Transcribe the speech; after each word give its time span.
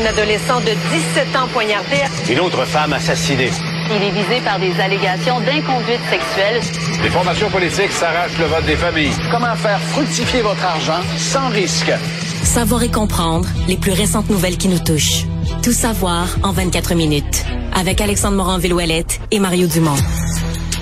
Un 0.00 0.06
adolescent 0.06 0.60
de 0.60 0.70
17 0.70 1.36
ans 1.36 1.48
poignardé. 1.52 1.96
Une 2.30 2.40
autre 2.40 2.64
femme 2.64 2.94
assassinée. 2.94 3.50
Il 3.90 4.02
est 4.02 4.10
visé 4.10 4.40
par 4.42 4.58
des 4.58 4.72
allégations 4.80 5.40
d'inconduite 5.40 6.00
sexuelle. 6.08 6.60
Les 7.02 7.10
formations 7.10 7.50
politiques 7.50 7.92
s'arrachent 7.92 8.38
le 8.38 8.46
vote 8.46 8.64
des 8.64 8.76
familles. 8.76 9.12
Comment 9.30 9.54
faire 9.56 9.78
fructifier 9.78 10.40
votre 10.40 10.64
argent 10.64 11.02
sans 11.18 11.50
risque? 11.50 11.92
Savoir 12.42 12.82
et 12.82 12.90
comprendre 12.90 13.46
les 13.68 13.76
plus 13.76 13.92
récentes 13.92 14.30
nouvelles 14.30 14.56
qui 14.56 14.68
nous 14.68 14.78
touchent. 14.78 15.26
Tout 15.62 15.72
savoir 15.72 16.28
en 16.42 16.52
24 16.52 16.94
minutes. 16.94 17.44
Avec 17.74 18.00
Alexandre 18.00 18.36
Morin-Villouellette 18.36 19.20
et 19.30 19.38
Mario 19.38 19.66
Dumont. 19.66 19.96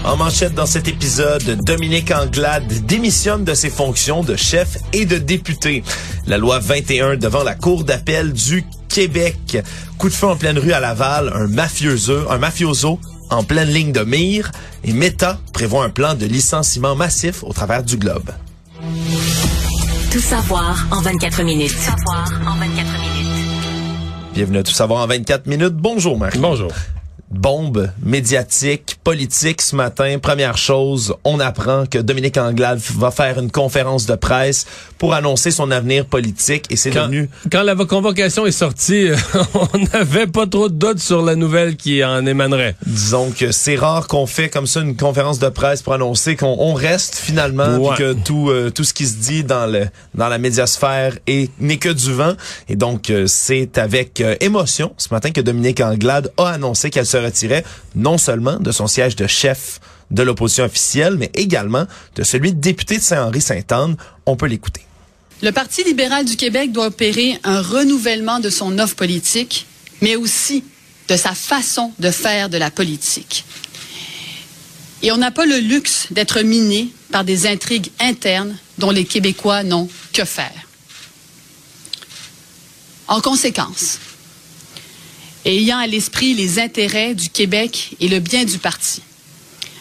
En 0.04 0.16
manchette 0.16 0.54
dans 0.54 0.66
cet 0.66 0.86
épisode, 0.86 1.58
Dominique 1.64 2.12
Anglade 2.12 2.72
démissionne 2.86 3.44
de 3.44 3.54
ses 3.54 3.68
fonctions 3.68 4.22
de 4.22 4.36
chef 4.36 4.78
et 4.92 5.06
de 5.06 5.18
député. 5.18 5.82
La 6.28 6.38
loi 6.38 6.60
21 6.60 7.16
devant 7.16 7.42
la 7.42 7.56
Cour 7.56 7.82
d'appel 7.82 8.32
du 8.32 8.64
Québec. 8.88 9.58
Coup 9.98 10.08
de 10.08 10.14
feu 10.14 10.26
en 10.26 10.36
pleine 10.36 10.58
rue 10.58 10.72
à 10.72 10.80
Laval, 10.80 11.32
un 11.34 11.46
mafioso, 11.46 12.30
un 12.30 12.38
mafioso 12.38 12.98
en 13.30 13.44
pleine 13.44 13.68
ligne 13.68 13.92
de 13.92 14.00
mire 14.00 14.50
et 14.84 14.92
Meta 14.92 15.38
prévoit 15.52 15.84
un 15.84 15.90
plan 15.90 16.14
de 16.14 16.26
licenciement 16.26 16.94
massif 16.94 17.44
au 17.44 17.52
travers 17.52 17.82
du 17.82 17.96
globe. 17.96 18.30
Tout 20.10 20.20
savoir 20.20 20.86
en 20.90 21.02
24 21.02 21.42
minutes. 21.42 21.72
Tout 21.72 21.78
savoir 21.78 22.30
en 22.46 22.56
24 22.58 22.92
minutes. 23.00 23.28
Bienvenue 24.34 24.58
à 24.58 24.62
Tout 24.62 24.72
savoir 24.72 25.02
en 25.02 25.06
24 25.06 25.46
minutes. 25.46 25.74
Bonjour 25.74 26.18
Marie. 26.18 26.38
Bonjour. 26.38 26.72
Bombe 27.30 27.90
médiatique, 28.02 28.96
politique 29.04 29.60
ce 29.60 29.76
matin. 29.76 30.18
Première 30.18 30.56
chose, 30.56 31.14
on 31.24 31.40
apprend 31.40 31.84
que 31.84 31.98
Dominique 31.98 32.38
Anglade 32.38 32.80
va 32.96 33.10
faire 33.10 33.38
une 33.38 33.50
conférence 33.50 34.06
de 34.06 34.14
presse 34.14 34.66
pour 34.96 35.12
annoncer 35.14 35.50
son 35.50 35.70
avenir 35.70 36.06
politique 36.06 36.64
et 36.70 36.76
c'est 36.76 36.90
devenu 36.90 37.28
quand 37.52 37.62
la 37.62 37.74
convocation 37.76 38.46
est 38.46 38.50
sortie, 38.52 39.10
on 39.54 39.78
n'avait 39.92 40.26
pas 40.26 40.46
trop 40.46 40.68
de 40.68 40.74
doutes 40.74 40.98
sur 41.00 41.22
la 41.22 41.36
nouvelle 41.36 41.76
qui 41.76 42.02
en 42.02 42.24
émanerait. 42.26 42.74
Disons 42.86 43.30
que 43.30 43.52
c'est 43.52 43.76
rare 43.76 44.06
qu'on 44.08 44.26
fait 44.26 44.48
comme 44.48 44.66
ça 44.66 44.80
une 44.80 44.96
conférence 44.96 45.38
de 45.38 45.48
presse 45.48 45.82
pour 45.82 45.92
annoncer 45.92 46.34
qu'on 46.34 46.56
on 46.58 46.72
reste 46.74 47.14
finalement 47.16 47.76
Ouais. 47.78 47.96
que 47.96 48.12
tout 48.14 48.48
euh, 48.48 48.70
tout 48.70 48.84
ce 48.84 48.94
qui 48.94 49.06
se 49.06 49.16
dit 49.16 49.44
dans 49.44 49.66
le 49.70 49.86
dans 50.14 50.28
la 50.28 50.38
médiasphère 50.38 51.16
est 51.26 51.50
n'est 51.60 51.76
que 51.76 51.90
du 51.90 52.12
vent 52.12 52.32
et 52.68 52.76
donc 52.76 53.10
euh, 53.10 53.26
c'est 53.26 53.76
avec 53.78 54.20
euh, 54.20 54.34
émotion 54.40 54.92
ce 54.96 55.08
matin 55.12 55.30
que 55.30 55.40
Dominique 55.40 55.80
Anglade 55.80 56.32
a 56.38 56.48
annoncé 56.48 56.88
qu'elle 56.90 57.06
se 57.06 57.17
retirait 57.18 57.64
non 57.94 58.18
seulement 58.18 58.58
de 58.58 58.72
son 58.72 58.86
siège 58.86 59.16
de 59.16 59.26
chef 59.26 59.80
de 60.10 60.22
l'opposition 60.22 60.64
officielle 60.64 61.16
mais 61.16 61.30
également 61.34 61.86
de 62.16 62.22
celui 62.24 62.52
de 62.52 62.60
député 62.60 62.98
de 62.98 63.02
Saint-Henri-Sainte-Anne. 63.02 63.96
On 64.26 64.36
peut 64.36 64.46
l'écouter. 64.46 64.82
Le 65.42 65.52
Parti 65.52 65.84
libéral 65.84 66.24
du 66.24 66.36
Québec 66.36 66.72
doit 66.72 66.86
opérer 66.86 67.38
un 67.44 67.62
renouvellement 67.62 68.40
de 68.40 68.50
son 68.50 68.78
offre 68.78 68.96
politique, 68.96 69.66
mais 70.00 70.16
aussi 70.16 70.64
de 71.08 71.16
sa 71.16 71.32
façon 71.32 71.92
de 71.98 72.10
faire 72.10 72.48
de 72.48 72.58
la 72.58 72.70
politique. 72.70 73.44
Et 75.02 75.12
on 75.12 75.16
n'a 75.16 75.30
pas 75.30 75.46
le 75.46 75.58
luxe 75.58 76.08
d'être 76.10 76.40
miné 76.40 76.88
par 77.12 77.24
des 77.24 77.46
intrigues 77.46 77.90
internes 78.00 78.56
dont 78.78 78.90
les 78.90 79.04
Québécois 79.04 79.62
n'ont 79.62 79.88
que 80.12 80.24
faire. 80.24 80.66
En 83.06 83.20
conséquence, 83.20 83.98
ayant 85.56 85.78
à 85.78 85.86
l'esprit 85.86 86.34
les 86.34 86.58
intérêts 86.58 87.14
du 87.14 87.30
Québec 87.30 87.96
et 88.00 88.08
le 88.08 88.20
bien 88.20 88.44
du 88.44 88.58
parti, 88.58 89.02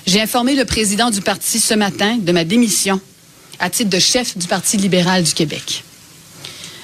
j'ai 0.05 0.21
informé 0.21 0.55
le 0.55 0.65
président 0.65 1.09
du 1.09 1.21
parti 1.21 1.59
ce 1.59 1.73
matin 1.73 2.17
de 2.17 2.31
ma 2.31 2.45
démission 2.45 3.01
à 3.59 3.69
titre 3.69 3.89
de 3.89 3.99
chef 3.99 4.37
du 4.37 4.47
Parti 4.47 4.77
libéral 4.77 5.23
du 5.23 5.33
Québec. 5.33 5.83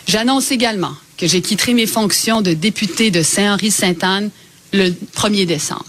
J'annonce 0.08 0.52
également 0.52 0.94
que 1.18 1.28
j'ai 1.28 1.42
quitté 1.42 1.74
mes 1.74 1.86
fonctions 1.86 2.42
de 2.42 2.54
député 2.54 3.12
de 3.12 3.22
Saint-Henri-Sainte-Anne 3.22 4.32
le 4.74 4.90
1er 4.90 5.46
décembre. 5.46 5.86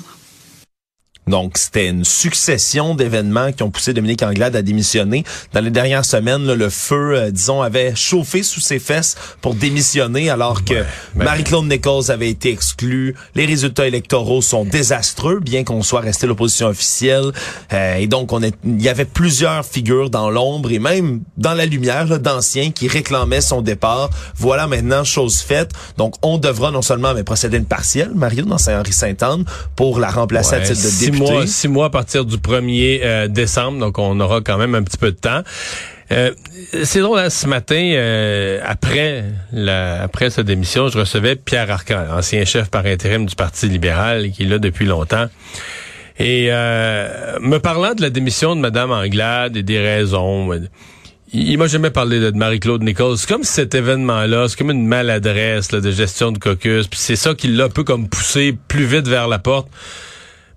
Donc, 1.27 1.57
c'était 1.57 1.89
une 1.89 2.05
succession 2.05 2.95
d'événements 2.95 3.51
qui 3.53 3.62
ont 3.62 3.71
poussé 3.71 3.95
Dominique 3.95 4.23
Anglade 4.23 4.55
à 4.57 4.62
démissionner. 4.62 5.25
Dans 5.55 5.61
les 5.61 5.71
dernières 5.71 6.05
semaines, 6.05 6.45
là, 6.45 6.55
le 6.55 6.69
feu, 6.69 7.15
euh, 7.17 7.31
disons, 7.31 7.62
avait 7.62 7.95
chauffé 7.95 8.43
sous 8.43 8.61
ses 8.61 8.79
fesses 8.79 9.17
pour 9.41 9.55
démissionner, 9.55 10.29
alors 10.29 10.65
que 10.65 10.75
ben- 11.15 11.25
Marie-Claude 11.25 11.65
Nichols 11.67 12.11
avait 12.11 12.29
été 12.29 12.51
exclue. 12.51 13.15
Les 13.34 13.47
résultats 13.47 13.87
électoraux 13.87 14.43
sont 14.43 14.65
désastreux, 14.67 15.41
bien 15.41 15.65
qu'on 15.65 15.83
soit 15.83 16.01
resté 16.01 16.27
l'opposition 16.27 16.67
officielle. 16.67 17.33
Euh, 17.73 17.97
et 17.97 18.07
donc, 18.07 18.33
on 18.33 18.43
est, 18.43 18.55
il 18.65 18.83
y 18.83 18.89
avait 18.91 19.05
plusieurs 19.07 19.65
figures 19.65 20.11
dans 20.11 20.29
l'ombre 20.31 20.71
et 20.73 20.79
même 20.79 21.23
dans 21.39 21.55
la 21.55 21.65
lumière 21.65 22.19
d'anciens 22.21 22.71
qui 22.71 22.87
réclamaient 22.87 23.41
son 23.41 23.63
départ. 23.63 24.11
Voilà 24.37 24.67
maintenant 24.67 25.05
chose 25.05 25.39
faite. 25.41 25.71
Donc, 25.97 26.15
on 26.23 26.37
devra 26.37 26.71
non 26.71 26.83
seulement 26.83 27.15
mais 27.15 27.25
procéder 27.25 27.57
à 27.57 27.61
une 27.61 27.67
partielle, 27.67 28.13
Mario, 28.15 28.45
dans 28.45 28.59
Saint-Henri-Sainte-Anne, 28.59 29.45
pour 29.75 29.99
la 30.01 30.11
remplacer 30.11 30.57
à 30.57 30.59
Ouais, 30.59 30.65
titre 30.65 30.83
de 30.83 30.91
député. 31.01 31.14
Mois, 31.15 31.47
six 31.47 31.69
mois 31.69 31.87
à 31.87 31.91
partir 31.91 32.25
du 32.25 32.37
1er 32.37 33.01
euh, 33.03 33.29
décembre, 33.29 33.79
donc 33.79 33.99
on 33.99 34.19
aura 34.21 34.41
quand 34.41 34.59
même 34.59 34.75
un 34.75 34.83
petit 34.83 34.99
peu 34.99 35.11
de 35.11 35.17
temps. 35.17 35.43
Euh, 36.13 36.33
c'est 36.85 37.01
drôle, 37.01 37.19
hein, 37.19 37.31
ce 37.31 37.47
matin, 37.47 37.93
euh, 37.95 38.61
après 38.65 39.25
la, 39.53 40.03
après 40.03 40.31
sa 40.31 40.43
démission, 40.43 40.89
je 40.89 40.99
recevais 40.99 41.35
Pierre 41.35 41.71
Arcan, 41.71 42.05
ancien 42.11 42.45
chef 42.45 42.71
par 42.71 42.85
intérim 42.87 43.27
du 43.27 43.35
Parti 43.35 43.69
libéral, 43.69 44.31
qui 44.31 44.43
est 44.43 44.47
là 44.47 44.59
depuis 44.59 44.85
longtemps. 44.85 45.27
Et 46.19 46.49
euh, 46.51 47.39
me 47.41 47.59
parlant 47.59 47.95
de 47.95 48.03
la 48.03 48.11
démission 48.11 48.55
de 48.55 48.61
Mme 48.61 48.93
Anglade 48.93 49.57
et 49.57 49.63
des 49.63 49.81
raisons, 49.81 50.51
il, 51.33 51.59
m'a 51.59 51.67
jamais 51.67 51.91
parlé 51.91 52.21
de, 52.21 52.31
de 52.31 52.37
Marie-Claude 52.37 52.83
Nichols. 52.83 53.19
C'est 53.19 53.29
comme 53.29 53.43
cet 53.43 53.75
événement-là, 53.75 54.47
c'est 54.49 54.57
comme 54.57 54.71
une 54.71 54.87
maladresse 54.87 55.73
là, 55.73 55.81
de 55.81 55.91
gestion 55.91 56.31
de 56.31 56.39
caucus. 56.39 56.87
Puis 56.87 57.01
c'est 57.01 57.17
ça 57.17 57.35
qui 57.35 57.49
l'a 57.49 57.65
un 57.65 57.69
peu 57.69 57.83
comme 57.83 58.09
poussé 58.09 58.57
plus 58.69 58.85
vite 58.85 59.09
vers 59.09 59.27
la 59.27 59.41
porte. 59.41 59.69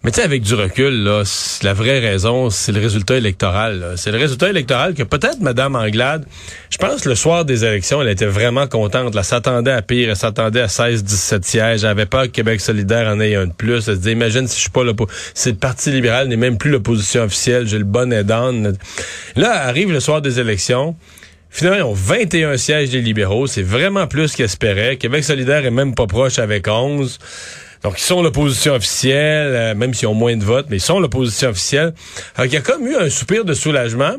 Mais 0.07 0.11
tu 0.11 0.21
sais, 0.21 0.23
avec 0.25 0.41
du 0.41 0.53
recul, 0.53 1.03
là, 1.03 1.23
la 1.63 1.73
vraie 1.73 1.99
raison, 1.99 2.49
c'est 2.49 2.71
le 2.71 2.79
résultat 2.79 3.17
électoral. 3.17 3.79
là. 3.81 3.97
C'est 3.97 4.09
le 4.13 4.17
résultat 4.17 4.49
électoral 4.49 4.93
que 4.93 5.03
peut-être 5.03 5.41
Madame 5.41 5.75
Anglade, 5.75 6.25
je 6.69 6.77
pense 6.77 7.03
le 7.03 7.13
soir 7.13 7.43
des 7.43 7.65
élections, 7.65 8.01
elle 8.01 8.07
était 8.07 8.25
vraiment 8.25 8.67
contente. 8.67 9.13
Elle 9.17 9.23
s'attendait 9.25 9.71
à 9.73 9.81
pire, 9.81 10.09
elle 10.11 10.15
s'attendait 10.15 10.61
à 10.61 10.67
16-17 10.67 11.43
sièges. 11.43 11.83
Elle 11.83 11.89
avait 11.89 12.05
peur 12.05 12.21
que 12.23 12.27
Québec 12.27 12.61
solidaire 12.61 13.09
en 13.09 13.19
ait 13.19 13.35
un 13.35 13.47
de 13.47 13.51
plus. 13.51 13.73
Elle 13.75 13.81
se 13.81 13.91
disait, 13.91 14.13
imagine 14.13 14.47
si 14.47 14.55
je 14.55 14.61
suis 14.61 14.69
pas 14.69 14.85
l'oppo- 14.85 15.09
si 15.33 15.49
le 15.49 15.55
Parti 15.57 15.91
libéral 15.91 16.29
n'est 16.29 16.37
même 16.37 16.57
plus 16.57 16.71
l'opposition 16.71 17.23
officielle, 17.23 17.67
j'ai 17.67 17.77
le 17.77 17.83
bon 17.83 18.13
aidant. 18.13 18.53
Là, 19.35 19.65
arrive 19.65 19.91
le 19.91 19.99
soir 19.99 20.21
des 20.21 20.39
élections. 20.39 20.95
Finalement, 21.49 21.79
ils 21.79 21.83
ont 21.83 21.93
21 21.93 22.55
sièges 22.55 22.91
des 22.91 23.01
libéraux. 23.01 23.45
C'est 23.47 23.61
vraiment 23.61 24.07
plus 24.07 24.35
qu'ils 24.35 24.45
espéraient. 24.45 24.95
Québec 24.95 25.25
solidaire 25.25 25.65
est 25.65 25.69
même 25.71 25.95
pas 25.95 26.07
proche 26.07 26.39
avec 26.39 26.69
11. 26.69 27.19
Donc, 27.83 27.99
ils 27.99 28.03
sont 28.03 28.21
l'opposition 28.21 28.73
officielle, 28.73 29.47
euh, 29.53 29.75
même 29.75 29.93
s'ils 29.93 30.07
ont 30.07 30.13
moins 30.13 30.35
de 30.35 30.43
votes, 30.43 30.67
mais 30.69 30.77
ils 30.77 30.81
sont 30.81 30.99
l'opposition 30.99 31.49
officielle. 31.49 31.93
Alors, 32.35 32.45
il 32.45 32.53
y 32.53 32.57
a 32.57 32.61
comme 32.61 32.85
eu 32.87 32.95
un 32.95 33.09
soupir 33.09 33.45
de 33.45 33.53
soulagement. 33.53 34.15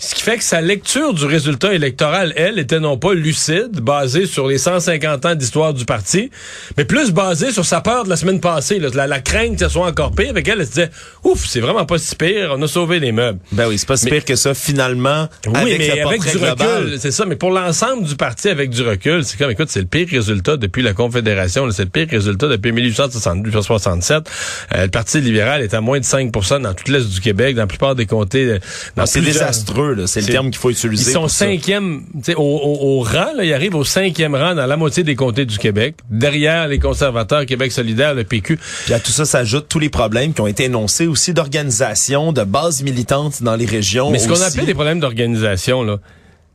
Ce 0.00 0.14
qui 0.14 0.22
fait 0.22 0.36
que 0.36 0.44
sa 0.44 0.60
lecture 0.60 1.12
du 1.12 1.24
résultat 1.24 1.74
électoral, 1.74 2.32
elle, 2.36 2.60
était 2.60 2.78
non 2.78 2.96
pas 2.98 3.14
lucide, 3.14 3.80
basée 3.80 4.26
sur 4.26 4.46
les 4.46 4.56
150 4.56 5.26
ans 5.26 5.34
d'histoire 5.34 5.74
du 5.74 5.84
parti, 5.84 6.30
mais 6.76 6.84
plus 6.84 7.10
basée 7.10 7.50
sur 7.50 7.64
sa 7.64 7.80
peur 7.80 8.04
de 8.04 8.08
la 8.08 8.14
semaine 8.16 8.38
passée, 8.40 8.78
là, 8.78 8.90
la, 8.94 9.08
la, 9.08 9.18
crainte 9.20 9.58
que 9.58 9.64
ce 9.64 9.68
soit 9.68 9.88
encore 9.88 10.12
pire, 10.12 10.30
avec 10.30 10.46
elle, 10.46 10.60
elle 10.60 10.66
se 10.66 10.70
disait, 10.70 10.90
ouf, 11.24 11.44
c'est 11.48 11.58
vraiment 11.58 11.84
pas 11.84 11.98
si 11.98 12.14
pire, 12.14 12.54
on 12.56 12.62
a 12.62 12.68
sauvé 12.68 13.00
les 13.00 13.10
meubles. 13.10 13.40
Ben 13.50 13.66
oui, 13.66 13.76
c'est 13.76 13.88
pas 13.88 13.96
si 13.96 14.06
pire 14.08 14.24
que 14.24 14.36
ça, 14.36 14.54
finalement, 14.54 15.28
oui, 15.48 15.52
avec 15.56 15.78
mais 15.78 15.96
le 15.96 16.06
avec 16.06 16.22
du 16.22 16.36
recul, 16.38 16.96
c'est 17.00 17.10
ça, 17.10 17.26
mais 17.26 17.34
pour 17.34 17.50
l'ensemble 17.50 18.04
du 18.06 18.14
parti 18.14 18.48
avec 18.50 18.70
du 18.70 18.82
recul, 18.82 19.24
c'est 19.24 19.36
comme, 19.36 19.50
écoute, 19.50 19.68
c'est 19.68 19.80
le 19.80 19.86
pire 19.86 20.06
résultat 20.12 20.56
depuis 20.56 20.82
la 20.82 20.92
Confédération, 20.92 21.68
c'est 21.72 21.82
le 21.82 21.90
pire 21.90 22.06
résultat 22.08 22.46
depuis 22.46 22.70
1867. 22.70 24.30
Euh, 24.76 24.84
le 24.84 24.90
Parti 24.90 25.20
libéral 25.20 25.60
est 25.62 25.74
à 25.74 25.80
moins 25.80 25.98
de 25.98 26.04
5% 26.04 26.62
dans 26.62 26.72
toute 26.74 26.88
l'Est 26.88 27.08
du 27.08 27.20
Québec, 27.20 27.56
dans 27.56 27.62
la 27.62 27.66
plupart 27.66 27.96
des 27.96 28.06
comtés. 28.06 28.58
Dans 28.94 29.02
Ah, 29.02 29.06
c'est 29.06 29.20
plusieurs- 29.20 29.46
désastreux, 29.48 29.87
C'est 30.06 30.20
le 30.20 30.26
terme 30.26 30.50
qu'il 30.50 30.58
faut 30.58 30.70
utiliser. 30.70 31.10
Ils 31.10 31.14
sont 31.14 31.28
cinquième, 31.28 32.04
au, 32.36 32.42
au, 32.42 32.98
au 32.98 33.00
rang, 33.00 33.32
là, 33.36 33.44
ils 33.44 33.52
arrivent 33.52 33.74
au 33.74 33.84
cinquième 33.84 34.34
rang 34.34 34.54
dans 34.54 34.66
la 34.66 34.76
moitié 34.76 35.02
des 35.02 35.14
comtés 35.14 35.46
du 35.46 35.58
Québec, 35.58 35.96
derrière 36.10 36.68
les 36.68 36.78
conservateurs, 36.78 37.46
Québec 37.46 37.72
solidaire, 37.72 38.14
le 38.14 38.24
PQ. 38.24 38.58
Puis 38.84 38.94
à 38.94 39.00
tout 39.00 39.12
ça 39.12 39.24
s'ajoutent 39.24 39.68
tous 39.68 39.78
les 39.78 39.88
problèmes 39.88 40.32
qui 40.32 40.40
ont 40.40 40.46
été 40.46 40.64
énoncés 40.64 41.06
aussi 41.06 41.32
d'organisation, 41.34 42.32
de 42.32 42.44
base 42.44 42.82
militante 42.82 43.42
dans 43.42 43.56
les 43.56 43.66
régions. 43.66 44.10
Mais 44.10 44.18
ce 44.18 44.28
qu'on 44.28 44.40
appelait 44.40 44.66
des 44.66 44.74
problèmes 44.74 45.00
d'organisation, 45.00 45.82
là, 45.82 45.98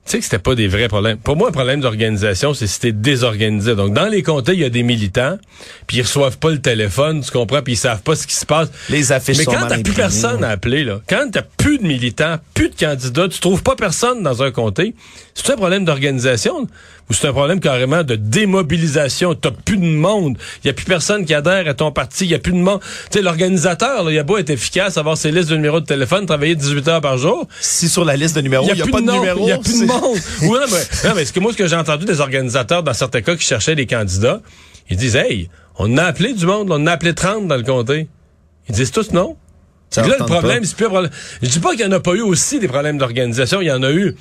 tu 0.06 0.12
sais 0.12 0.18
que 0.20 0.24
c'était 0.26 0.40
pas 0.40 0.54
des 0.54 0.68
vrais 0.68 0.90
problèmes. 0.90 1.18
Pour 1.18 1.38
moi, 1.38 1.48
un 1.48 1.52
problème 1.52 1.80
d'organisation, 1.80 2.54
c'est 2.54 2.68
si 2.68 2.80
t'es 2.80 2.92
désorganisé. 2.92 3.74
Donc, 3.74 3.94
dans 3.94 4.08
les 4.08 4.22
comtés, 4.22 4.52
il 4.52 4.60
y 4.60 4.66
a 4.66 4.70
des 4.70 4.84
militants, 4.84 5.38
puis 5.88 5.98
ils 5.98 6.02
reçoivent 6.02 6.38
pas 6.38 6.52
le 6.52 6.60
téléphone, 6.60 7.22
tu 7.22 7.32
comprends, 7.32 7.62
puis 7.62 7.74
ils 7.74 7.78
savent 7.78 8.02
pas 8.02 8.16
ce 8.16 8.28
qui 8.28 8.36
se 8.36 8.46
passe. 8.46 8.70
Les 8.90 9.14
affiches 9.14 9.38
Mais 9.38 9.46
quand 9.46 9.66
t'as 9.68 9.82
plus 9.82 9.94
personne 9.94 10.44
à 10.44 10.50
appeler, 10.50 10.84
là, 10.84 11.00
quand 11.08 11.30
t'as 11.32 11.42
plus 11.42 11.78
de 11.78 11.84
militants, 11.84 12.36
plus 12.54 12.70
de 12.70 12.76
candidats, 12.76 13.30
tu 13.30 13.40
trouves 13.40 13.64
pas 13.64 13.78
personne 13.78 14.24
dans 14.24 14.44
un 14.44 14.52
comté, 14.52 14.94
c'est 15.36 15.52
un 15.52 15.56
problème 15.56 15.84
d'organisation 15.84 16.68
ou 17.10 17.14
c'est 17.14 17.28
un 17.28 17.34
problème 17.34 17.60
carrément 17.60 18.04
de 18.04 18.16
démobilisation? 18.16 19.36
T'as 19.36 19.52
plus 19.52 19.78
de 19.78 19.86
monde. 19.86 20.38
Il 20.64 20.68
y 20.68 20.70
a 20.70 20.74
plus 20.74 20.86
personne 20.86 21.26
qui 21.26 21.34
adhère 21.34 21.68
à 21.68 21.74
ton 21.74 21.92
parti. 21.92 22.26
Il 22.26 22.32
y 22.32 22.36
a 22.36 22.40
plus 22.40 22.52
de 22.52 22.58
monde. 22.58 22.80
Tu 23.12 23.18
sais, 23.18 23.22
l'organisateur, 23.22 24.04
là, 24.04 24.12
il 24.12 24.20
a 24.20 24.24
beau 24.24 24.38
être 24.38 24.52
efficace, 24.52 24.98
avoir 24.98 25.18
ses 25.18 25.32
listes 25.32 25.50
de 25.50 25.56
numéros 25.56 25.80
de 25.80 25.86
téléphone, 25.86 26.26
travailler 26.26 26.56
18 26.56 26.88
heures 26.88 27.02
par 27.02 27.18
jour. 27.18 27.48
Si 27.60 27.90
sur 27.90 28.06
la 28.06 28.16
liste 28.16 28.36
de 28.36 28.42
numéros, 28.42 28.68
il 28.70 28.76
n'y 28.76 28.82
a, 28.82 28.84
plus 28.84 28.92
pas 28.92 29.02
de, 29.02 29.06
nom, 29.06 29.20
numéro. 29.20 29.40
Il 29.40 29.46
n'y 29.46 29.52
a 29.52 29.58
plus 29.58 29.82
de 29.82 29.86
monde. 29.86 30.18
Oui, 30.42 30.50
non, 30.50 30.66
mais, 30.72 31.10
non, 31.10 31.16
mais 31.16 31.26
ce 31.26 31.34
que 31.34 31.40
moi, 31.40 31.52
ce 31.52 31.58
que 31.58 31.68
j'ai 31.68 31.76
entendu 31.76 32.06
des 32.06 32.20
organisateurs 32.20 32.84
dans 32.84 32.94
certains 32.94 33.22
cas 33.22 33.36
qui 33.36 33.46
cherchaient 33.46 33.76
des 33.76 33.86
candidats, 33.86 34.42
ils 34.90 34.98
disent, 34.98 35.16
hey, 35.16 35.50
on 35.78 35.98
a 35.98 36.04
appelé 36.04 36.34
du 36.34 36.46
monde, 36.46 36.70
on 36.72 36.86
a 36.86 36.92
appelé 36.92 37.14
30 37.14 37.48
dans 37.48 37.56
le 37.56 37.64
comté. 37.64 38.08
Ils 38.70 38.76
disent 38.76 38.92
tous 38.92 39.12
non. 39.12 39.36
Ça 39.90 40.02
là, 40.08 40.16
le 40.20 40.26
problème, 40.26 40.64
c'est 40.64 40.76
plus 40.76 40.88
un 40.88 40.90
problème. 40.90 41.12
Je 41.42 41.50
dis 41.50 41.60
pas 41.60 41.70
qu'il 41.72 41.86
n'y 41.86 41.94
en 41.94 41.98
a 41.98 42.00
pas 42.00 42.14
eu 42.14 42.22
aussi 42.22 42.60
des 42.60 42.68
problèmes 42.68 42.98
d'organisation, 42.98 43.62
il 43.62 43.68
y 43.68 43.72
en 43.72 43.84
a 43.84 43.92
eu. 43.92 44.16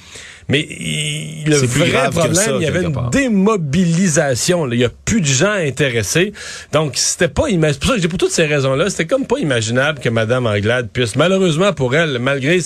Mais 0.49 0.61
il- 0.61 1.45
le 1.47 1.57
vrai 1.57 2.11
problème, 2.11 2.35
ça, 2.35 2.53
il 2.57 2.63
y 2.63 2.67
avait 2.67 2.83
une 2.83 2.93
part. 2.93 3.11
démobilisation. 3.11 4.65
là. 4.67 4.75
Il 4.75 4.81
y 4.81 4.85
a 4.85 4.91
plus 5.05 5.21
de 5.21 5.27
gens 5.27 5.53
intéressés. 5.53 6.33
Donc, 6.73 6.93
c'était 6.97 7.29
pas 7.29 7.49
imaginable. 7.49 7.79
pour 7.81 7.95
ça 7.95 8.01
que 8.01 8.07
pour 8.07 8.19
toutes 8.19 8.33
ces 8.33 8.47
raisons-là, 8.47 8.91
c'était 8.91 9.07
comme 9.07 9.27
pas 9.27 9.39
imaginable 9.39 9.99
que 10.01 10.09
Mme 10.09 10.47
Anglade 10.47 10.89
puisse, 10.93 11.17
malheureusement 11.17 11.73
pour 11.73 11.95
elle, 11.95 12.19
malgré 12.19 12.59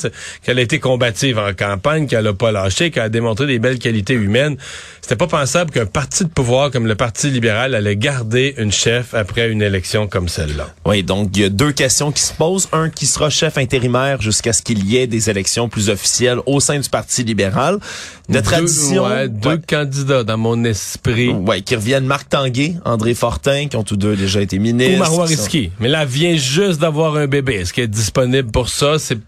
qu'elle 0.43 0.58
a 0.58 0.62
été 0.62 0.78
combative 0.78 1.38
en 1.38 1.52
campagne, 1.55 2.06
qu'elle 2.06 2.26
a 2.26 2.32
pas 2.34 2.52
lâché, 2.52 2.90
qu'elle 2.90 3.05
a 3.05 3.08
démontré 3.08 3.46
des 3.46 3.58
belles 3.58 3.78
qualités 3.78 4.14
humaines, 4.14 4.56
c'était 5.00 5.17
pas 5.17 5.26
pensable 5.26 5.70
qu'un 5.70 5.87
parti 5.87 6.25
de 6.25 6.28
pouvoir 6.28 6.70
comme 6.70 6.87
le 6.87 6.94
Parti 6.96 7.31
libéral 7.31 7.75
allait 7.75 7.96
garder 7.96 8.55
une 8.58 8.73
chef 8.73 9.14
après 9.14 9.50
une 9.50 9.62
élection 9.62 10.08
comme 10.08 10.28
celle-là. 10.28 10.69
Oui, 10.84 11.02
donc 11.02 11.31
il 11.34 11.43
y 11.43 11.44
a 11.44 11.49
deux 11.49 11.73
questions 11.73 12.11
qui 12.11 12.23
se 12.23 12.32
posent. 12.34 12.69
Un 12.73 12.90
qui 12.90 13.06
sera 13.06 13.31
chef 13.31 13.58
intérimaire 13.58 14.20
jusqu'à 14.20 14.52
ce 14.52 14.62
qu'il 14.62 14.84
y 14.87 14.96
ait 14.96 15.06
des 15.06 15.31
élections 15.31 15.69
plus 15.69 15.90
officielles 15.90 16.38
au 16.46 16.58
sein 16.61 16.78
du 16.78 16.88
Parti 16.88 17.23
libéral. 17.23 17.65
De 17.72 18.34
Deux- 18.34 18.42
tradition, 18.42 19.04
ouais, 19.06 19.28
deux 19.28 19.48
ouais, 19.50 19.60
candidats 19.66 20.24
dans 20.24 20.38
mon 20.38 20.64
esprit. 20.64 21.30
ouais, 21.30 21.62
qui 21.62 21.74
reviennent 21.76 22.06
Marc 22.06 22.28
Tanguay, 22.28 22.74
André 22.84 23.14
Fortin, 23.14 23.68
qui 23.68 23.76
ont 23.76 23.84
tous 23.84 23.96
deux 23.96 24.16
déjà 24.16 24.40
été 24.40 24.58
Ou 24.58 24.62
ministres. 24.62 24.98
Marois 24.98 25.26
sont- 25.28 25.42
Risky. 25.42 25.70
Mais 25.80 25.88
là, 25.88 26.04
vient 26.04 26.36
juste 26.36 26.80
d'avoir 26.80 27.16
un 27.16 27.26
bébé. 27.26 27.54
Est-ce 27.56 27.72
qu'elle 27.72 27.84
est 27.84 27.88
disponible 27.88 28.50
pour 28.50 28.68
ça? 28.68 28.98
C'est 28.98 29.18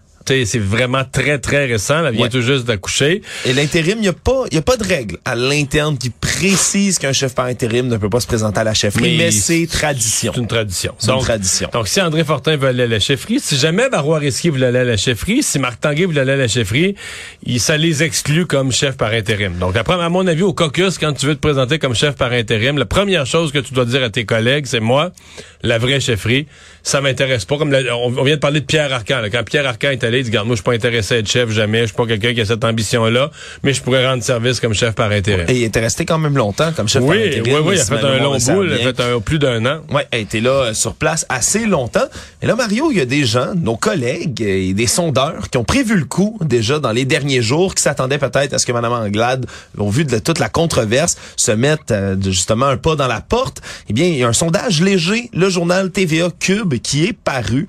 c'est 0.45 0.59
vraiment 0.59 1.03
très, 1.09 1.39
très 1.39 1.65
récent. 1.65 2.05
Elle 2.05 2.13
vient 2.13 2.23
Ouais. 2.23 2.29
tout 2.29 2.41
juste 2.41 2.65
d'accoucher. 2.65 3.21
Et 3.45 3.53
l'intérim, 3.53 3.97
il 3.97 4.01
n'y 4.01 4.07
a 4.07 4.13
pas, 4.13 4.43
y 4.51 4.57
a 4.57 4.61
pas 4.61 4.77
de 4.77 4.83
règle 4.83 5.17
à 5.25 5.35
l'interne 5.35 5.97
qui 5.97 6.09
précise 6.09 6.99
qu'un 6.99 7.13
chef 7.13 7.33
par 7.35 7.45
intérim 7.45 7.87
ne 7.87 7.97
peut 7.97 8.09
pas 8.09 8.19
se 8.19 8.27
présenter 8.27 8.59
à 8.59 8.63
la 8.63 8.73
chefferie, 8.73 9.17
Mais 9.17 9.25
mais, 9.25 9.31
c'est 9.31 9.67
tradition. 9.67 10.31
C'est 10.33 10.41
une 10.41 10.47
tradition. 10.47 10.93
C'est 10.97 11.11
une 11.11 11.19
tradition. 11.21 11.69
Donc, 11.73 11.87
si 11.87 12.01
André 12.01 12.23
Fortin 12.23 12.55
veut 12.57 12.67
aller 12.69 12.83
à 12.83 12.87
la 12.87 12.99
chefferie, 12.99 13.39
si 13.39 13.57
jamais 13.57 13.89
Marois 13.89 14.19
Risky 14.19 14.49
voulait 14.49 14.67
aller 14.67 14.79
à 14.79 14.83
la 14.83 14.97
chefferie, 14.97 15.43
si 15.43 15.59
Marc 15.59 15.81
Tanguay 15.81 16.05
voulait 16.05 16.21
aller 16.21 16.31
à 16.33 16.37
la 16.37 16.47
chefferie, 16.47 16.95
il, 17.45 17.59
ça 17.59 17.77
les 17.77 18.03
exclut 18.03 18.45
comme 18.45 18.71
chef 18.71 18.95
par 18.97 19.11
intérim. 19.11 19.57
Donc, 19.59 19.75
après, 19.75 19.95
à 19.95 20.09
mon 20.09 20.25
avis, 20.27 20.43
au 20.43 20.53
caucus, 20.53 20.97
quand 20.97 21.13
tu 21.13 21.25
veux 21.25 21.35
te 21.35 21.39
présenter 21.41 21.79
comme 21.79 21.95
chef 21.95 22.15
par 22.15 22.31
intérim, 22.31 22.77
la 22.77 22.85
première 22.85 23.25
chose 23.25 23.51
que 23.51 23.59
tu 23.59 23.73
dois 23.73 23.85
dire 23.85 24.03
à 24.03 24.09
tes 24.09 24.25
collègues, 24.25 24.65
c'est 24.67 24.79
moi, 24.79 25.11
la 25.63 25.77
vraie 25.77 25.99
chefferie, 25.99 26.45
ça 26.83 27.01
m'intéresse 27.01 27.45
pas. 27.45 27.57
Comme 27.57 27.71
la- 27.71 27.95
on, 27.97 28.17
on 28.17 28.23
vient 28.23 28.35
de 28.35 28.39
parler 28.39 28.61
de 28.61 28.65
Pierre 28.65 28.93
Arcan. 28.93 29.19
là. 29.21 29.29
Quand 29.29 29.43
Pierre 29.43 29.67
Arcan 29.67 29.89
est 29.91 30.03
allé, 30.03 30.18
il 30.19 30.23
dit, 30.23 30.29
Regarde, 30.29 30.47
moi, 30.47 30.55
je 30.55 30.61
suis 30.61 30.65
pas 30.65 30.73
intéressé 30.73 31.15
à 31.15 31.17
être 31.19 31.27
chef 31.29 31.49
jamais. 31.49 31.81
Je 31.81 31.85
suis 31.87 31.95
pas 31.95 32.05
quelqu'un 32.05 32.33
qui 32.33 32.41
a 32.41 32.45
cette 32.45 32.63
ambition-là, 32.63 33.31
mais 33.63 33.73
je 33.73 33.81
pourrais 33.81 34.07
rendre 34.07 34.23
service 34.23 34.59
comme 34.59 34.73
chef 34.73 34.95
par 34.95 35.11
intérim. 35.11 35.45
Et 35.47 35.57
il 35.57 35.63
était 35.63 35.79
resté 35.79 36.05
quand 36.05 36.17
même 36.17 36.37
longtemps 36.37 36.71
comme 36.75 36.87
chef 36.87 37.01
par 37.01 37.11
oui, 37.11 37.27
intérim. 37.27 37.53
oui, 37.55 37.61
oui, 37.65 37.75
il 37.75 37.81
a 37.81 37.85
fait 37.85 38.05
un 38.05 38.17
long 38.19 38.37
bout, 38.37 38.63
il 38.63 38.73
a 38.73 38.77
fait 38.77 38.99
un, 39.01 39.19
plus 39.19 39.39
d'un 39.39 39.65
an. 39.65 39.81
Ouais, 39.91 40.07
elle 40.11 40.21
était 40.21 40.41
là 40.41 40.49
euh, 40.51 40.73
sur 40.73 40.95
place 40.95 41.25
assez 41.29 41.65
longtemps. 41.65 42.05
Et 42.41 42.47
là, 42.47 42.55
Mario, 42.55 42.91
il 42.91 42.97
y 42.97 43.01
a 43.01 43.05
des 43.05 43.25
gens, 43.25 43.53
nos 43.55 43.77
collègues 43.77 44.41
et 44.41 44.73
des 44.73 44.87
sondeurs 44.87 45.49
qui 45.49 45.57
ont 45.57 45.63
prévu 45.63 45.95
le 45.97 46.05
coup 46.05 46.37
déjà 46.41 46.79
dans 46.79 46.91
les 46.91 47.05
derniers 47.05 47.41
jours, 47.41 47.75
qui 47.75 47.83
s'attendaient 47.83 48.17
peut-être 48.17 48.53
à 48.53 48.59
ce 48.59 48.65
que 48.65 48.71
Mme 48.71 48.93
Anglade, 48.93 49.45
au 49.77 49.89
vu 49.89 50.05
de 50.05 50.19
toute 50.19 50.39
la 50.39 50.49
controverse, 50.49 51.17
se 51.35 51.51
mette 51.51 51.91
euh, 51.91 52.15
justement 52.21 52.67
un 52.67 52.77
pas 52.77 52.95
dans 52.95 53.07
la 53.07 53.21
porte. 53.21 53.61
Eh 53.89 53.93
bien, 53.93 54.05
il 54.05 54.17
y 54.17 54.23
a 54.23 54.27
un 54.27 54.33
sondage 54.33 54.81
léger, 54.81 55.29
le 55.33 55.49
journal 55.49 55.91
TVA 55.91 56.29
Cube, 56.39 56.75
qui 56.75 57.05
est 57.05 57.13
paru. 57.13 57.67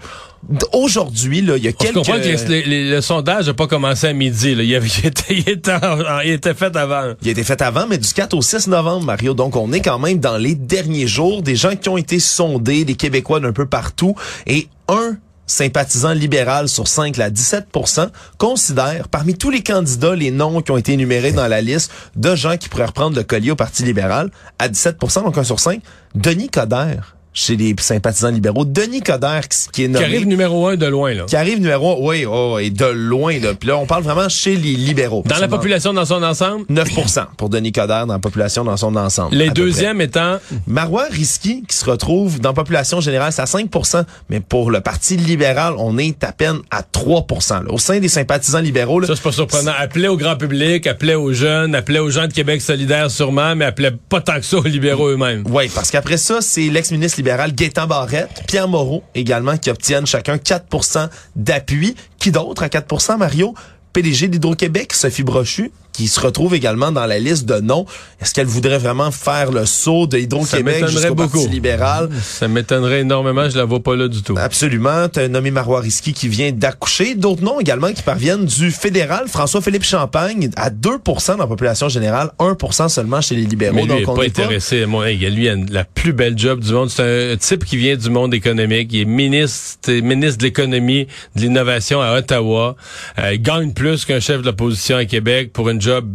Aujourd'hui, 0.72 1.42
là, 1.42 1.56
il 1.56 1.64
y 1.64 1.68
a 1.68 1.72
quelques... 1.72 1.94
comprend 1.94 2.14
que 2.14 2.48
les- 2.48 2.62
les- 2.64 2.90
le 2.90 3.00
sondage 3.00 3.46
n'a 3.46 3.54
pas 3.54 3.66
commencé 3.66 4.06
à 4.06 4.12
midi. 4.12 4.54
Là. 4.54 4.62
Il, 4.62 4.74
avait- 4.74 4.88
il 5.02 5.06
était, 5.06 5.34
il, 5.34 5.48
était 5.48 5.72
en- 5.72 6.20
il 6.24 6.30
était 6.30 6.54
fait 6.54 6.74
avant. 6.76 7.12
Il 7.22 7.28
a 7.28 7.30
été 7.32 7.44
fait 7.44 7.60
avant, 7.62 7.86
mais 7.86 7.98
du 7.98 8.08
4 8.08 8.34
au 8.34 8.42
6 8.42 8.66
novembre, 8.68 9.04
Mario. 9.04 9.34
Donc, 9.34 9.54
on 9.56 9.72
est 9.72 9.80
quand 9.80 9.98
même 9.98 10.18
dans 10.18 10.38
les 10.38 10.54
derniers 10.54 11.06
jours. 11.06 11.42
Des 11.42 11.56
gens 11.56 11.76
qui 11.76 11.88
ont 11.88 11.96
été 11.98 12.18
sondés, 12.18 12.84
des 12.84 12.94
Québécois 12.94 13.38
d'un 13.40 13.52
peu 13.52 13.66
partout. 13.66 14.14
Et 14.46 14.68
un 14.88 15.16
sympathisant 15.46 16.12
libéral 16.12 16.68
sur 16.68 16.86
5, 16.88 17.16
là, 17.16 17.28
17% 17.28 18.08
considère, 18.38 19.08
parmi 19.08 19.34
tous 19.34 19.50
les 19.50 19.62
candidats, 19.62 20.14
les 20.14 20.30
noms 20.30 20.62
qui 20.62 20.70
ont 20.70 20.76
été 20.76 20.92
énumérés 20.92 21.32
dans 21.32 21.48
la 21.48 21.60
liste 21.60 21.90
de 22.16 22.34
gens 22.36 22.56
qui 22.56 22.68
pourraient 22.68 22.84
reprendre 22.86 23.16
le 23.16 23.24
collier 23.24 23.50
au 23.50 23.56
Parti 23.56 23.82
libéral, 23.82 24.30
à 24.60 24.68
17% 24.68 25.24
donc 25.24 25.36
un 25.36 25.42
sur 25.44 25.58
5, 25.58 25.80
Denis 26.14 26.48
Coderre, 26.50 27.16
chez 27.32 27.56
les 27.56 27.74
sympathisants 27.78 28.30
libéraux. 28.30 28.64
Denis 28.64 29.00
Coderre, 29.00 29.48
qui, 29.48 29.58
qui 29.72 29.82
est 29.84 29.86
Qui 29.86 29.92
nommé 29.92 30.04
arrive 30.04 30.26
numéro 30.26 30.66
un 30.66 30.76
de 30.76 30.86
loin. 30.86 31.14
Là. 31.14 31.24
qui 31.24 31.36
arrive 31.36 31.60
numéro 31.60 31.92
un, 31.92 32.06
oui, 32.08 32.24
oh, 32.26 32.58
et 32.58 32.70
de 32.70 32.86
loin, 32.86 33.38
là. 33.38 33.54
Puis 33.54 33.68
là, 33.68 33.76
on 33.76 33.86
parle 33.86 34.02
vraiment 34.02 34.28
chez 34.28 34.56
les 34.56 34.74
libéraux. 34.74 35.22
Dans 35.26 35.38
la 35.38 35.48
population 35.48 35.92
dans 35.92 36.04
son 36.04 36.22
ensemble, 36.22 36.64
9% 36.70 37.26
pour 37.36 37.48
Denis 37.48 37.72
Coderre 37.72 38.06
dans 38.06 38.14
la 38.14 38.18
population 38.18 38.64
dans 38.64 38.76
son 38.76 38.94
ensemble. 38.96 39.34
les 39.34 39.50
deuxièmes 39.50 40.00
étant... 40.00 40.38
Marois 40.66 41.06
Risky, 41.10 41.64
qui 41.66 41.76
se 41.76 41.84
retrouve 41.84 42.40
dans 42.40 42.50
la 42.50 42.54
population 42.54 43.00
générale, 43.00 43.32
c'est 43.32 43.42
à 43.42 43.46
5% 43.46 44.04
mais 44.28 44.40
pour 44.40 44.70
le 44.70 44.80
Parti 44.80 45.16
libéral, 45.16 45.74
on 45.78 45.98
est 45.98 46.22
à 46.24 46.32
peine 46.32 46.58
à 46.70 46.82
3 46.82 47.26
là. 47.50 47.62
Au 47.68 47.78
sein 47.78 47.98
des 47.98 48.08
sympathisants 48.08 48.60
libéraux, 48.60 49.00
là, 49.00 49.06
Ça, 49.06 49.16
c'est 49.16 49.22
pas 49.22 49.32
surprenant. 49.32 49.72
Appelait 49.78 50.08
au 50.08 50.16
grand 50.16 50.36
public, 50.36 50.86
appelait 50.86 51.14
aux 51.14 51.32
jeunes, 51.32 51.74
appelait 51.74 51.98
aux 51.98 52.10
gens 52.10 52.26
de 52.26 52.32
Québec 52.32 52.60
solidaire 52.60 53.10
sûrement, 53.10 53.56
mais 53.56 53.64
appelait 53.64 53.92
pas 54.08 54.20
tant 54.20 54.36
que 54.36 54.44
ça 54.44 54.58
aux 54.58 54.64
libéraux 54.64 55.08
eux-mêmes. 55.08 55.44
Oui, 55.48 55.70
parce 55.74 55.90
qu'après 55.90 56.16
ça, 56.16 56.40
c'est 56.40 56.68
l'ex-ministre 56.68 57.19
libéral 57.20 57.54
Gaétan 57.54 57.86
Barrette, 57.86 58.44
Pierre 58.46 58.66
Moreau 58.66 59.04
également, 59.14 59.58
qui 59.58 59.68
obtiennent 59.68 60.06
chacun 60.06 60.36
4% 60.36 61.10
d'appui. 61.36 61.94
Qui 62.18 62.30
d'autre 62.30 62.62
à 62.62 62.68
4% 62.68 63.18
Mario? 63.18 63.54
PDG 63.92 64.28
d'Hydro-Québec, 64.28 64.94
Sophie 64.94 65.22
Brochu, 65.22 65.70
qui 65.92 66.08
se 66.08 66.20
retrouve 66.20 66.54
également 66.54 66.92
dans 66.92 67.06
la 67.06 67.18
liste 67.18 67.46
de 67.46 67.60
noms. 67.60 67.86
Est-ce 68.20 68.34
qu'elle 68.34 68.46
voudrait 68.46 68.78
vraiment 68.78 69.10
faire 69.10 69.50
le 69.52 69.66
saut 69.66 70.06
de 70.06 70.18
Hydro-Québec 70.18 70.86
jusqu'au. 70.88 71.14
Parti 71.14 71.48
libéral? 71.48 72.08
Ça 72.22 72.48
m'étonnerait 72.48 73.00
énormément, 73.00 73.48
je 73.48 73.56
la 73.56 73.64
vois 73.64 73.80
pas 73.82 73.96
là 73.96 74.08
du 74.08 74.22
tout. 74.22 74.34
Absolument. 74.38 75.08
Tu 75.08 75.20
as 75.20 75.28
nommé 75.28 75.50
Marois 75.50 75.80
Risky 75.80 76.12
qui 76.12 76.28
vient 76.28 76.52
d'accoucher. 76.52 77.14
D'autres 77.14 77.42
noms 77.42 77.60
également 77.60 77.92
qui 77.92 78.02
parviennent 78.02 78.44
du 78.44 78.70
fédéral. 78.70 79.26
François-Philippe 79.28 79.84
Champagne 79.84 80.50
à 80.56 80.70
2% 80.70 81.32
dans 81.32 81.36
la 81.38 81.46
population 81.46 81.88
générale, 81.88 82.30
1% 82.38 82.88
seulement 82.88 83.20
chez 83.20 83.34
les 83.34 83.44
libéraux. 83.44 83.74
Mais 83.74 83.84
lui, 83.84 84.00
il 84.02 84.08
on 84.08 84.14
pas 84.14 84.22
est 84.24 84.34
pas- 84.34 84.42
intéressé. 84.42 84.86
Moi, 84.86 85.10
hey, 85.10 85.18
lui, 85.30 85.44
il 85.44 85.48
a 85.48 85.56
la 85.70 85.84
plus 85.84 86.12
belle 86.12 86.36
job 86.38 86.60
du 86.60 86.72
monde. 86.72 86.90
C'est 86.90 87.32
un 87.32 87.36
type 87.36 87.64
qui 87.64 87.76
vient 87.76 87.96
du 87.96 88.10
monde 88.10 88.32
économique. 88.34 88.90
Il 88.92 89.00
est 89.00 89.04
ministre, 89.04 89.90
ministre 89.92 90.38
de 90.38 90.44
l'économie, 90.44 91.06
de 91.36 91.40
l'innovation 91.42 92.00
à 92.00 92.14
Ottawa. 92.16 92.76
Euh, 93.18 93.34
il 93.34 93.42
gagne 93.42 93.72
plus 93.72 94.04
qu'un 94.04 94.20
chef 94.20 94.40
de 94.42 94.46
l'opposition 94.46 94.96
à 94.96 95.04
Québec 95.04 95.52
pour 95.52 95.68
une 95.68 95.79
job 95.80 96.06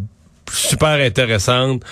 super 0.52 1.02
intéressante. 1.06 1.84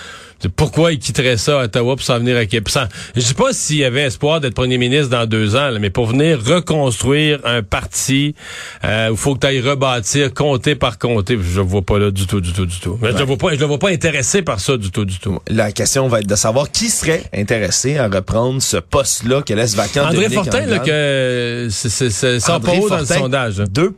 Pourquoi 0.58 0.92
il 0.92 1.00
quitterait 1.00 1.38
ça 1.38 1.62
à 1.62 1.64
Ottawa 1.66 1.96
pour 1.96 2.04
s'en 2.04 2.20
venir 2.20 2.36
à 2.36 2.46
Québec? 2.46 2.74
Je 3.16 3.22
sais 3.22 3.34
pas 3.34 3.54
s'il 3.54 3.78
y 3.78 3.86
avait 3.86 4.02
espoir 4.02 4.42
d'être 4.42 4.54
premier 4.54 4.78
ministre 4.78 5.10
dans 5.10 5.26
deux 5.26 5.56
ans, 5.56 5.72
mais 5.80 5.90
pour 5.90 6.08
venir 6.08 6.44
reconstruire 6.44 7.40
un 7.46 7.64
parti 7.64 8.36
euh, 8.84 9.10
où 9.10 9.14
il 9.14 9.18
faut 9.18 9.36
que 9.36 9.40
tu 9.40 9.48
ailles 9.48 9.62
rebâtir 9.62 10.34
comté 10.34 10.76
par 10.76 10.98
comté, 10.98 11.38
je 11.42 11.62
le 11.62 11.66
vois 11.66 11.82
pas 11.82 11.98
là 11.98 12.12
du 12.12 12.28
tout, 12.28 12.42
du 12.42 12.52
tout, 12.52 12.66
du 12.66 12.80
tout. 12.80 13.00
Je 13.02 13.08
le 13.08 13.24
vois 13.24 13.38
pas, 13.38 13.54
je 13.54 13.60
le 13.60 13.66
vois 13.66 13.80
pas 13.80 13.90
intéressé 13.90 14.42
par 14.42 14.60
ça 14.60 14.76
du 14.76 14.92
tout, 14.92 15.06
du 15.06 15.20
tout. 15.20 15.40
La 15.48 15.72
question 15.72 16.08
va 16.08 16.20
être 16.20 16.28
de 16.28 16.36
savoir 16.36 16.72
qui 16.72 16.90
serait 16.90 17.24
intéressé 17.34 17.98
à 17.98 18.08
reprendre 18.08 18.62
ce 18.62 18.78
poste-là 18.78 19.44
que 19.44 19.54
laisse 19.54 19.76
vacant 19.76 20.02
André 20.02 20.28
Dominique 20.28 20.36
Fortin, 20.36 20.66
là, 20.66 20.80
que 20.80 21.68
c'est, 21.72 21.90
c'est, 21.90 22.10
c'est, 22.10 22.40
ça 22.42 22.58
André 22.58 22.80
pas 22.80 22.80
haut 22.80 22.90
dans 22.90 23.00
le 23.00 23.06
sondage. 23.06 23.56
2 23.58 23.92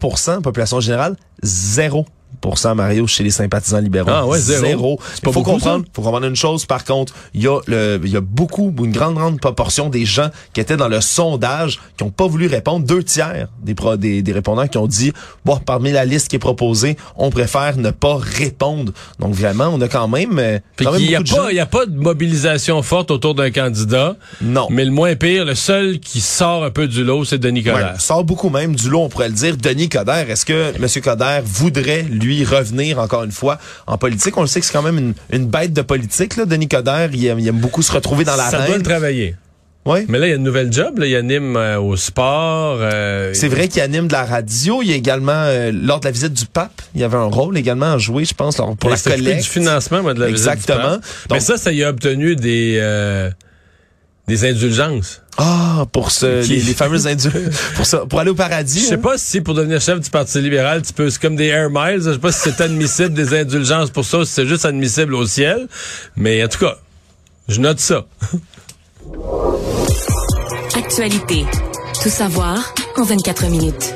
population 0.43 0.79
générale, 0.79 1.15
0 1.41 2.05
Mario 2.75 3.07
chez 3.07 3.23
les 3.23 3.31
sympathisants 3.31 3.79
libéraux. 3.79 4.09
Ah 4.11 4.25
ouais, 4.25 4.39
zéro. 4.39 4.99
C'est 5.13 5.23
pas 5.23 5.29
Il 5.29 5.33
faut 5.33 5.39
beaucoup, 5.41 5.51
comprendre, 5.51 5.85
faut 5.93 6.01
comprendre 6.01 6.27
une 6.27 6.35
chose 6.35 6.65
par 6.65 6.83
contre, 6.83 7.13
il 7.33 7.43
y 7.43 7.47
a 7.47 7.59
le 7.67 7.99
il 8.03 8.11
y 8.11 8.17
a 8.17 8.21
beaucoup 8.21 8.73
une 8.83 8.91
grande 8.91 9.15
grande 9.15 9.39
proportion 9.39 9.89
des 9.89 10.05
gens 10.05 10.29
qui 10.53 10.61
étaient 10.61 10.77
dans 10.77 10.87
le 10.87 11.01
sondage 11.01 11.79
qui 11.97 12.03
ont 12.03 12.09
pas 12.09 12.27
voulu 12.27 12.47
répondre, 12.47 12.85
deux 12.85 13.03
tiers 13.03 13.47
des 13.63 13.75
pro- 13.75 13.97
des, 13.97 14.21
des 14.21 14.31
répondants 14.31 14.67
qui 14.67 14.77
ont 14.77 14.87
dit 14.87 15.13
bon 15.45 15.57
parmi 15.57 15.91
la 15.91 16.05
liste 16.05 16.27
qui 16.27 16.35
est 16.35 16.39
proposée, 16.39 16.97
on 17.15 17.29
préfère 17.29 17.77
ne 17.77 17.91
pas 17.91 18.17
répondre. 18.19 18.91
Donc 19.19 19.33
vraiment, 19.33 19.67
on 19.73 19.79
a 19.81 19.87
quand 19.87 20.07
même 20.07 20.39
euh, 20.39 20.59
quand 20.77 20.91
même 20.91 21.01
il 21.01 21.09
y 21.11 21.15
a 21.15 21.21
pas, 21.21 21.51
il 21.51 21.55
y 21.55 21.59
a 21.59 21.65
pas 21.65 21.85
de 21.85 21.95
mobilisation 21.95 22.81
forte 22.81 23.11
autour 23.11 23.35
d'un 23.35 23.51
candidat. 23.51 24.15
Non. 24.41 24.67
Mais 24.69 24.85
le 24.85 24.91
moins 24.91 25.15
pire, 25.15 25.45
le 25.45 25.55
seul 25.55 25.99
qui 25.99 26.21
sort 26.21 26.63
un 26.63 26.71
peu 26.71 26.87
du 26.87 27.03
lot, 27.03 27.23
c'est 27.25 27.37
Denis 27.37 27.63
Coderre. 27.63 27.93
Ouais, 27.93 27.99
sort 27.99 28.23
beaucoup 28.23 28.49
même 28.49 28.75
du 28.75 28.89
lot, 28.89 29.01
on 29.03 29.09
pourrait 29.09 29.29
le 29.29 29.33
dire. 29.35 29.57
Denis 29.57 29.89
Coderre, 29.89 30.29
est-ce 30.29 30.45
que 30.45 30.73
M. 30.75 30.87
Coderre 31.03 31.41
voudrait, 31.45 32.03
lui, 32.03 32.24
revenir 32.45 32.99
encore 32.99 33.23
une 33.23 33.31
fois 33.31 33.57
en 33.87 33.97
politique? 33.97 34.35
On 34.37 34.41
le 34.41 34.47
sait 34.47 34.59
que 34.59 34.65
c'est 34.65 34.73
quand 34.73 34.81
même 34.81 34.97
une, 34.97 35.13
une 35.31 35.45
bête 35.47 35.73
de 35.73 35.81
politique, 35.81 36.35
là. 36.37 36.45
Denis 36.45 36.67
Coderre, 36.67 37.09
il 37.13 37.25
aime, 37.25 37.39
il 37.39 37.47
aime 37.47 37.59
beaucoup 37.59 37.81
se 37.81 37.91
retrouver 37.91 38.23
dans 38.23 38.35
la 38.35 38.49
Ça 38.49 38.65
doit 38.65 38.77
le 38.77 38.83
travailler. 38.83 39.35
Oui. 39.87 39.99
Mais 40.09 40.17
là, 40.17 40.25
il 40.25 40.29
y 40.31 40.33
a 40.33 40.37
une 40.37 40.43
nouvelle 40.43 40.73
job. 40.73 40.97
Là. 40.97 41.05
Il 41.05 41.15
anime 41.15 41.55
euh, 41.57 41.79
au 41.79 41.95
sport. 41.95 42.77
euh, 42.81 43.35
C'est 43.35 43.47
vrai 43.47 43.67
qu'il 43.67 43.83
anime 43.83 44.07
de 44.07 44.13
la 44.13 44.25
radio. 44.25 44.81
Il 44.81 44.89
y 44.89 44.93
a 44.93 44.95
également, 44.95 45.31
euh, 45.45 45.71
lors 45.71 45.99
de 45.99 46.05
la 46.05 46.11
visite 46.11 46.33
du 46.33 46.47
pape, 46.47 46.81
il 46.95 47.01
y 47.01 47.03
avait 47.03 47.17
un 47.17 47.25
rôle 47.25 47.55
également 47.55 47.93
à 47.93 47.97
jouer, 47.99 48.25
je 48.25 48.33
pense, 48.33 48.55
pour 48.55 48.75
il 48.85 48.89
la 48.89 48.97
collecte. 48.97 49.43
du 49.43 49.47
financement 49.47 50.01
moi, 50.01 50.15
de 50.15 50.21
la 50.21 50.27
visite 50.31 50.43
du 50.47 50.51
Exactement. 50.53 50.95
pape. 50.95 51.03
Mais 51.29 51.39
ça, 51.39 51.57
ça 51.57 51.71
y 51.71 51.83
a 51.83 51.89
obtenu 51.89 52.35
des 52.35 52.79
euh, 52.81 53.29
des 54.27 54.49
indulgences. 54.49 55.21
Ah, 55.37 55.85
pour 55.91 56.11
ce, 56.11 56.47
les, 56.47 56.61
les 56.61 56.73
fameuses 56.73 57.07
indus, 57.07 57.29
pour 57.75 57.85
ça, 57.85 58.05
pour 58.05 58.19
aller 58.19 58.31
au 58.31 58.35
paradis. 58.35 58.79
Je 58.79 58.85
sais 58.85 58.93
hein? 58.95 58.99
pas 58.99 59.17
si 59.17 59.41
pour 59.41 59.53
devenir 59.53 59.81
chef 59.81 59.99
du 59.99 60.09
Parti 60.09 60.41
libéral, 60.41 60.81
tu 60.81 60.93
peux, 60.93 61.09
c'est 61.09 61.21
comme 61.21 61.35
des 61.35 61.47
air 61.47 61.69
miles. 61.69 62.01
Je 62.03 62.13
sais 62.13 62.19
pas 62.19 62.31
si 62.31 62.39
c'est 62.49 62.61
admissible 62.61 63.13
des 63.13 63.37
indulgences 63.37 63.89
pour 63.89 64.05
ça, 64.05 64.19
ou 64.19 64.25
si 64.25 64.31
c'est 64.31 64.47
juste 64.47 64.65
admissible 64.65 65.13
au 65.13 65.27
ciel. 65.27 65.67
Mais 66.15 66.43
en 66.43 66.47
tout 66.47 66.59
cas, 66.59 66.77
je 67.47 67.59
note 67.59 67.79
ça. 67.79 68.05
Actualité. 70.75 71.45
Tout 72.01 72.09
savoir 72.09 72.73
en 72.97 73.03
24 73.03 73.47
minutes. 73.49 73.93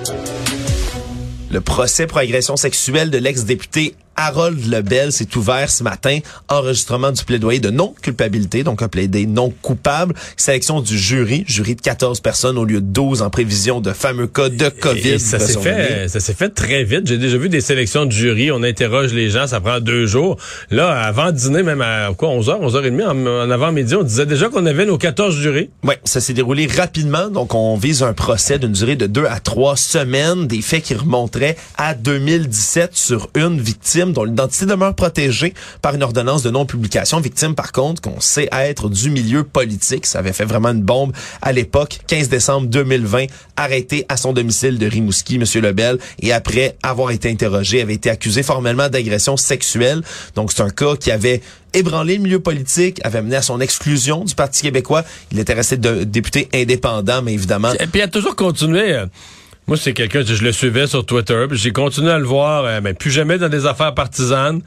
Le 1.51 1.61
procès 1.61 2.05
pour 2.05 2.19
agression 2.19 2.55
sexuelle 2.57 3.09
de 3.09 3.17
l'ex-député 3.17 3.95
Harold 4.19 4.65
Lebel 4.69 5.13
s'est 5.13 5.37
ouvert 5.37 5.69
ce 5.69 5.81
matin. 5.81 6.19
Enregistrement 6.49 7.11
du 7.11 7.23
plaidoyer 7.23 7.59
de 7.61 7.69
non-culpabilité, 7.69 8.63
donc 8.63 8.81
un 8.81 8.89
plaidoyer 8.89 9.25
non 9.25 9.53
coupable. 9.61 10.13
Sélection 10.35 10.81
du 10.81 10.97
jury, 10.97 11.45
jury 11.47 11.75
de 11.75 11.81
14 11.81 12.19
personnes 12.19 12.57
au 12.57 12.65
lieu 12.65 12.81
de 12.81 12.85
12 12.85 13.21
en 13.21 13.29
prévision 13.29 13.79
de 13.79 13.93
fameux 13.93 14.27
cas 14.27 14.49
de 14.49 14.67
COVID. 14.67 15.07
Et 15.07 15.19
ça 15.19 15.39
s'est 15.39 15.57
fait, 15.59 16.09
ça 16.09 16.19
s'est 16.19 16.33
fait 16.33 16.49
très 16.49 16.83
vite. 16.83 17.07
J'ai 17.07 17.17
déjà 17.17 17.37
vu 17.37 17.47
des 17.47 17.61
sélections 17.61 18.05
de 18.05 18.11
jury. 18.11 18.51
On 18.51 18.61
interroge 18.61 19.13
les 19.13 19.29
gens, 19.29 19.47
ça 19.47 19.61
prend 19.61 19.79
deux 19.79 20.05
jours. 20.05 20.35
Là, 20.69 20.89
avant 20.99 21.31
dîner, 21.31 21.63
même 21.63 21.81
à 21.81 22.09
quoi, 22.17 22.29
11h, 22.29 22.59
11h30, 22.61 23.05
en, 23.05 23.25
en 23.25 23.49
avant-midi, 23.49 23.95
on 23.95 24.03
disait 24.03 24.25
déjà 24.25 24.49
qu'on 24.49 24.65
avait 24.65 24.85
nos 24.85 24.97
14 24.97 25.33
jurys. 25.33 25.69
Oui, 25.83 25.95
ça 26.03 26.19
s'est 26.19 26.33
déroulé 26.33 26.67
rapidement. 26.67 27.29
Donc, 27.29 27.55
on 27.55 27.77
vise 27.77 28.03
un 28.03 28.13
procès 28.13 28.59
d'une 28.59 28.73
durée 28.73 28.97
de 28.97 29.07
deux 29.07 29.25
à 29.25 29.39
trois 29.39 29.77
semaines. 29.77 30.45
Des 30.45 30.61
faits 30.61 30.83
qui 30.83 30.93
remonteraient 30.93 31.55
à 31.77 31.93
2017 31.93 32.89
sur 32.97 33.29
une 33.35 33.61
victime 33.61 34.08
dont 34.13 34.23
l'identité 34.23 34.65
demeure 34.65 34.95
protégée 34.95 35.53
par 35.81 35.95
une 35.95 36.03
ordonnance 36.03 36.43
de 36.43 36.49
non-publication. 36.49 37.19
Victime, 37.19 37.55
par 37.55 37.71
contre, 37.71 38.01
qu'on 38.01 38.19
sait 38.19 38.49
être 38.51 38.89
du 38.89 39.09
milieu 39.09 39.43
politique. 39.43 40.05
Ça 40.05 40.19
avait 40.19 40.33
fait 40.33 40.45
vraiment 40.45 40.69
une 40.69 40.81
bombe 40.81 41.13
à 41.41 41.51
l'époque. 41.51 41.99
15 42.07 42.29
décembre 42.29 42.67
2020, 42.67 43.25
arrêté 43.55 44.05
à 44.09 44.17
son 44.17 44.33
domicile 44.33 44.77
de 44.77 44.85
Rimouski, 44.85 45.39
Monsieur 45.39 45.61
Lebel, 45.61 45.97
et 46.21 46.33
après 46.33 46.75
avoir 46.83 47.11
été 47.11 47.29
interrogé, 47.29 47.81
avait 47.81 47.95
été 47.95 48.09
accusé 48.09 48.43
formellement 48.43 48.89
d'agression 48.89 49.37
sexuelle. 49.37 50.01
Donc, 50.35 50.51
c'est 50.51 50.61
un 50.61 50.69
cas 50.69 50.95
qui 50.95 51.11
avait 51.11 51.41
ébranlé 51.73 52.15
le 52.15 52.23
milieu 52.23 52.39
politique, 52.39 52.99
avait 53.03 53.21
mené 53.21 53.35
à 53.35 53.41
son 53.41 53.59
exclusion 53.59 54.23
du 54.23 54.35
Parti 54.35 54.63
québécois. 54.63 55.03
Il 55.31 55.39
était 55.39 55.53
resté 55.53 55.77
député 55.77 56.49
indépendant, 56.53 57.21
mais 57.21 57.33
évidemment... 57.33 57.73
Et 57.73 57.87
puis 57.87 57.99
il 57.99 58.01
a 58.01 58.07
toujours 58.07 58.35
continué. 58.35 59.03
Moi, 59.69 59.77
c'est 59.77 59.93
quelqu'un, 59.93 60.23
je 60.25 60.43
le 60.43 60.51
suivais 60.51 60.87
sur 60.87 61.05
Twitter, 61.05 61.45
puis 61.47 61.55
j'ai 61.55 61.71
continué 61.71 62.09
à 62.09 62.17
le 62.17 62.25
voir, 62.25 62.65
euh, 62.65 62.79
mais 62.81 62.95
plus 62.95 63.11
jamais 63.11 63.37
dans 63.37 63.49
des 63.49 63.67
affaires 63.67 63.93
partisanes. 63.93 64.61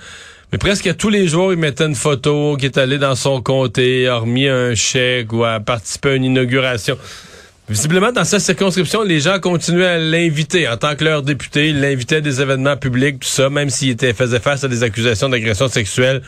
Mais 0.52 0.58
presque 0.58 0.96
tous 0.96 1.08
les 1.08 1.26
jours, 1.26 1.52
il 1.52 1.58
mettait 1.58 1.86
une 1.86 1.96
photo 1.96 2.56
qui 2.56 2.66
est 2.66 2.78
allé 2.78 2.98
dans 2.98 3.16
son 3.16 3.42
comté, 3.42 4.06
a 4.06 4.18
remis 4.18 4.46
un 4.46 4.76
chèque 4.76 5.32
ou 5.32 5.42
a 5.42 5.58
participé 5.58 6.10
à 6.10 6.14
une 6.14 6.22
inauguration. 6.22 6.96
Visiblement, 7.72 8.12
dans 8.12 8.24
sa 8.24 8.38
circonscription, 8.38 9.02
les 9.02 9.20
gens 9.20 9.40
continuaient 9.40 9.86
à 9.86 9.98
l'inviter. 9.98 10.68
En 10.68 10.76
tant 10.76 10.94
que 10.94 11.04
leur 11.04 11.22
député, 11.22 11.70
ils 11.70 11.80
l'invitaient 11.80 12.16
à 12.16 12.20
des 12.20 12.42
événements 12.42 12.76
publics, 12.76 13.20
tout 13.20 13.28
ça, 13.28 13.48
même 13.48 13.70
s'il 13.70 13.88
était, 13.88 14.12
faisait 14.12 14.40
face 14.40 14.62
à 14.62 14.68
des 14.68 14.82
accusations 14.82 15.30
d'agression 15.30 15.68
sexuelle. 15.68 16.20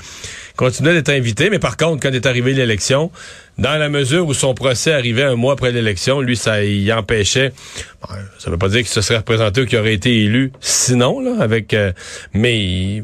Il 0.52 0.56
continuait 0.56 0.94
d'être 0.94 1.10
invité, 1.10 1.50
mais 1.50 1.58
par 1.58 1.76
contre, 1.76 2.02
quand 2.02 2.14
est 2.14 2.24
arrivée 2.24 2.54
l'élection, 2.54 3.10
dans 3.58 3.76
la 3.76 3.90
mesure 3.90 4.26
où 4.26 4.32
son 4.32 4.54
procès 4.54 4.94
arrivait 4.94 5.24
un 5.24 5.34
mois 5.34 5.52
après 5.52 5.70
l'élection, 5.70 6.22
lui, 6.22 6.34
ça 6.34 6.64
y 6.64 6.90
empêchait. 6.90 7.52
Bon, 8.00 8.08
ça 8.38 8.50
veut 8.50 8.56
pas 8.56 8.68
dire 8.68 8.78
qu'il 8.78 8.88
se 8.88 9.02
serait 9.02 9.18
représenté 9.18 9.60
ou 9.60 9.66
qu'il 9.66 9.78
aurait 9.78 9.92
été 9.92 10.24
élu. 10.24 10.50
Sinon, 10.60 11.20
là, 11.20 11.42
avec... 11.42 11.74
euh, 11.74 11.92
mais 12.32 13.02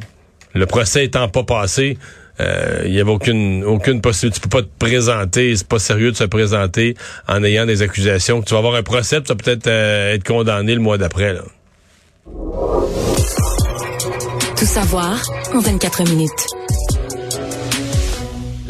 le 0.55 0.65
procès 0.65 1.05
étant 1.05 1.29
pas 1.29 1.45
passé, 1.45 1.99
euh, 2.41 2.83
il 2.87 2.93
y 2.93 3.01
avait 3.01 3.11
aucune 3.11 3.65
aucune 3.65 4.01
possibilité. 4.01 4.41
Tu 4.41 4.49
peux 4.49 4.61
pas 4.61 4.63
te 4.63 4.79
présenter, 4.79 5.55
c'est 5.57 5.67
pas 5.67 5.79
sérieux 5.79 6.13
de 6.13 6.17
se 6.17 6.25
présenter 6.25 6.97
en 7.29 7.43
ayant 7.45 7.67
des 7.67 7.83
accusations. 7.83 8.43
Tu 8.43 8.53
vas 8.53 8.59
avoir 8.59 8.75
un 8.75 8.83
procès, 8.83 9.21
tu 9.21 9.29
vas 9.29 9.35
peut-être 9.35 9.67
euh, 9.67 10.15
être 10.15 10.25
condamné 10.25 10.75
le 10.75 10.81
mois 10.81 10.99
d'après. 10.99 11.37
Tout 14.57 14.67
savoir 14.67 15.23
en 15.55 15.61
24 15.61 16.05
minutes. 16.05 16.60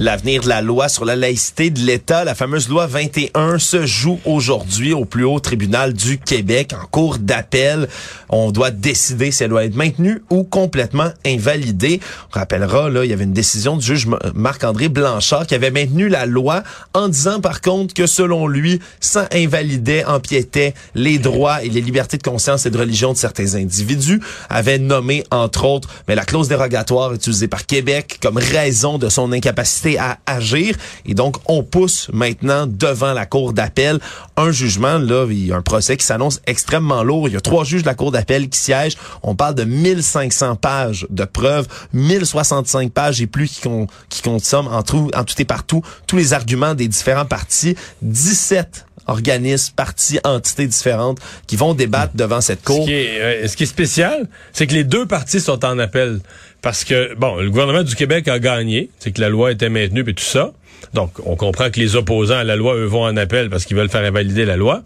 L'avenir 0.01 0.41
de 0.41 0.49
la 0.49 0.63
loi 0.63 0.89
sur 0.89 1.05
la 1.05 1.15
laïcité 1.15 1.69
de 1.69 1.81
l'État, 1.81 2.25
la 2.25 2.35
fameuse 2.35 2.71
loi 2.71 2.87
21, 2.87 3.59
se 3.59 3.85
joue 3.85 4.19
aujourd'hui 4.25 4.95
au 4.95 5.05
plus 5.05 5.25
haut 5.25 5.41
tribunal 5.41 5.93
du 5.93 6.17
Québec 6.17 6.73
en 6.73 6.87
cours 6.87 7.19
d'appel. 7.19 7.87
On 8.31 8.51
doit 8.51 8.71
décider 8.71 9.31
si 9.31 9.45
elle 9.45 9.51
doit 9.51 9.67
être 9.67 9.75
maintenue 9.75 10.23
ou 10.31 10.43
complètement 10.43 11.11
invalidée. 11.27 12.01
On 12.35 12.39
rappellera, 12.39 12.89
là, 12.89 13.05
il 13.05 13.11
y 13.11 13.13
avait 13.13 13.25
une 13.25 13.35
décision 13.35 13.77
du 13.77 13.85
juge 13.85 14.09
Marc-André 14.35 14.89
Blanchard 14.89 15.47
qui 15.47 15.55
avait 15.55 15.71
maintenu 15.71 16.09
la 16.09 16.25
loi 16.25 16.63
en 16.95 17.09
disant 17.09 17.43
par 17.43 17.61
contre 17.61 17.93
que 17.93 18.07
selon 18.07 18.47
lui, 18.47 18.81
ça 19.01 19.29
invalidait, 19.35 20.07
empiétait 20.07 20.73
les 20.95 21.19
droits 21.19 21.63
et 21.63 21.69
les 21.69 21.83
libertés 21.83 22.17
de 22.17 22.23
conscience 22.23 22.65
et 22.65 22.71
de 22.71 22.79
religion 22.79 23.13
de 23.13 23.19
certains 23.19 23.55
individus, 23.55 24.23
avait 24.49 24.79
nommé 24.79 25.25
entre 25.31 25.67
autres 25.67 25.91
mais 26.09 26.15
la 26.15 26.25
clause 26.25 26.49
dérogatoire 26.49 27.13
utilisée 27.13 27.49
par 27.49 27.67
Québec 27.67 28.19
comme 28.23 28.39
raison 28.39 28.97
de 28.97 29.11
son 29.11 29.31
incapacité 29.33 29.90
à 29.99 30.19
agir. 30.27 30.77
Et 31.07 31.15
donc 31.15 31.37
on 31.47 31.63
pousse 31.63 32.09
maintenant 32.13 32.67
devant 32.67 33.13
la 33.13 33.27
cour 33.27 33.53
d'appel 33.53 33.99
un 34.37 34.51
jugement. 34.51 34.99
Là 34.99 35.27
il 35.31 35.47
y 35.47 35.53
a 35.53 35.57
un 35.57 35.63
procès 35.63 35.97
qui 35.97 36.05
s'annonce 36.05 36.41
extrêmement 36.47 37.03
lourd. 37.03 37.29
Il 37.29 37.35
y 37.35 37.37
a 37.37 37.41
trois 37.41 37.65
juges 37.65 37.83
de 37.83 37.87
la 37.87 37.95
cour 37.95 38.13
d'appel 38.13 38.49
qui 38.49 38.59
siègent. 38.59 38.97
On 39.23 39.35
parle 39.35 39.55
de 39.55 39.65
1500 39.65 40.57
pages 40.57 41.07
de 41.11 41.25
preuves 41.25 41.67
1065 41.93 42.93
pages 42.93 43.21
et 43.21 43.27
plus 43.27 43.49
qui, 43.49 43.61
con, 43.63 43.87
qui 44.09 44.23
consomment 44.23 44.69
en 44.69 44.83
tout 44.83 45.11
en 45.15 45.25
tout 45.25 45.35
et 45.41 45.45
partout 45.45 45.83
tous 46.07 46.17
les 46.17 46.33
arguments 46.33 46.75
des 46.75 46.89
différents 46.89 47.25
partis. 47.25 47.77
17 48.03 48.87
organismes, 49.07 49.73
partis, 49.75 50.19
entités 50.25 50.67
différentes 50.67 51.19
qui 51.47 51.57
vont 51.57 51.75
débattre 51.75 52.13
devant 52.15 52.41
cette 52.41 52.63
cour. 52.63 52.83
Ce 52.83 52.87
qui 52.87 52.93
est, 52.93 53.21
euh, 53.21 53.49
ce 53.49 53.57
qui 53.57 53.65
est 53.65 53.67
spécial, 53.67 54.29
c'est 54.53 54.67
que 54.67 54.75
les 54.75 54.85
deux 54.85 55.07
partis 55.07 55.41
sont 55.41 55.65
en 55.65 55.79
appel. 55.79 56.21
Parce 56.63 56.85
que, 56.85 57.15
bon, 57.15 57.37
le 57.37 57.51
gouvernement 57.51 57.83
du 57.83 57.95
Québec 57.95 58.29
a 58.29 58.39
gagné, 58.39 58.91
c'est 58.99 59.13
que 59.13 59.21
la 59.21 59.29
loi 59.29 59.53
était 59.53 59.69
maintenue 59.69 60.05
et 60.07 60.15
tout 60.15 60.23
ça. 60.23 60.53
Donc, 60.95 61.13
on 61.25 61.37
comprend 61.37 61.71
que 61.71 61.79
les 61.79 61.97
opposants 61.97 62.39
à 62.39 62.45
la 62.45 62.57
loi, 62.57 62.75
eux, 62.75 62.85
vont 62.85 63.05
en 63.05 63.17
appel 63.17 63.51
parce 63.51 63.65
qu'ils 63.65 63.77
veulent 63.77 63.91
faire 63.91 64.05
invalider 64.05 64.45
la 64.45 64.57
loi. 64.57 64.83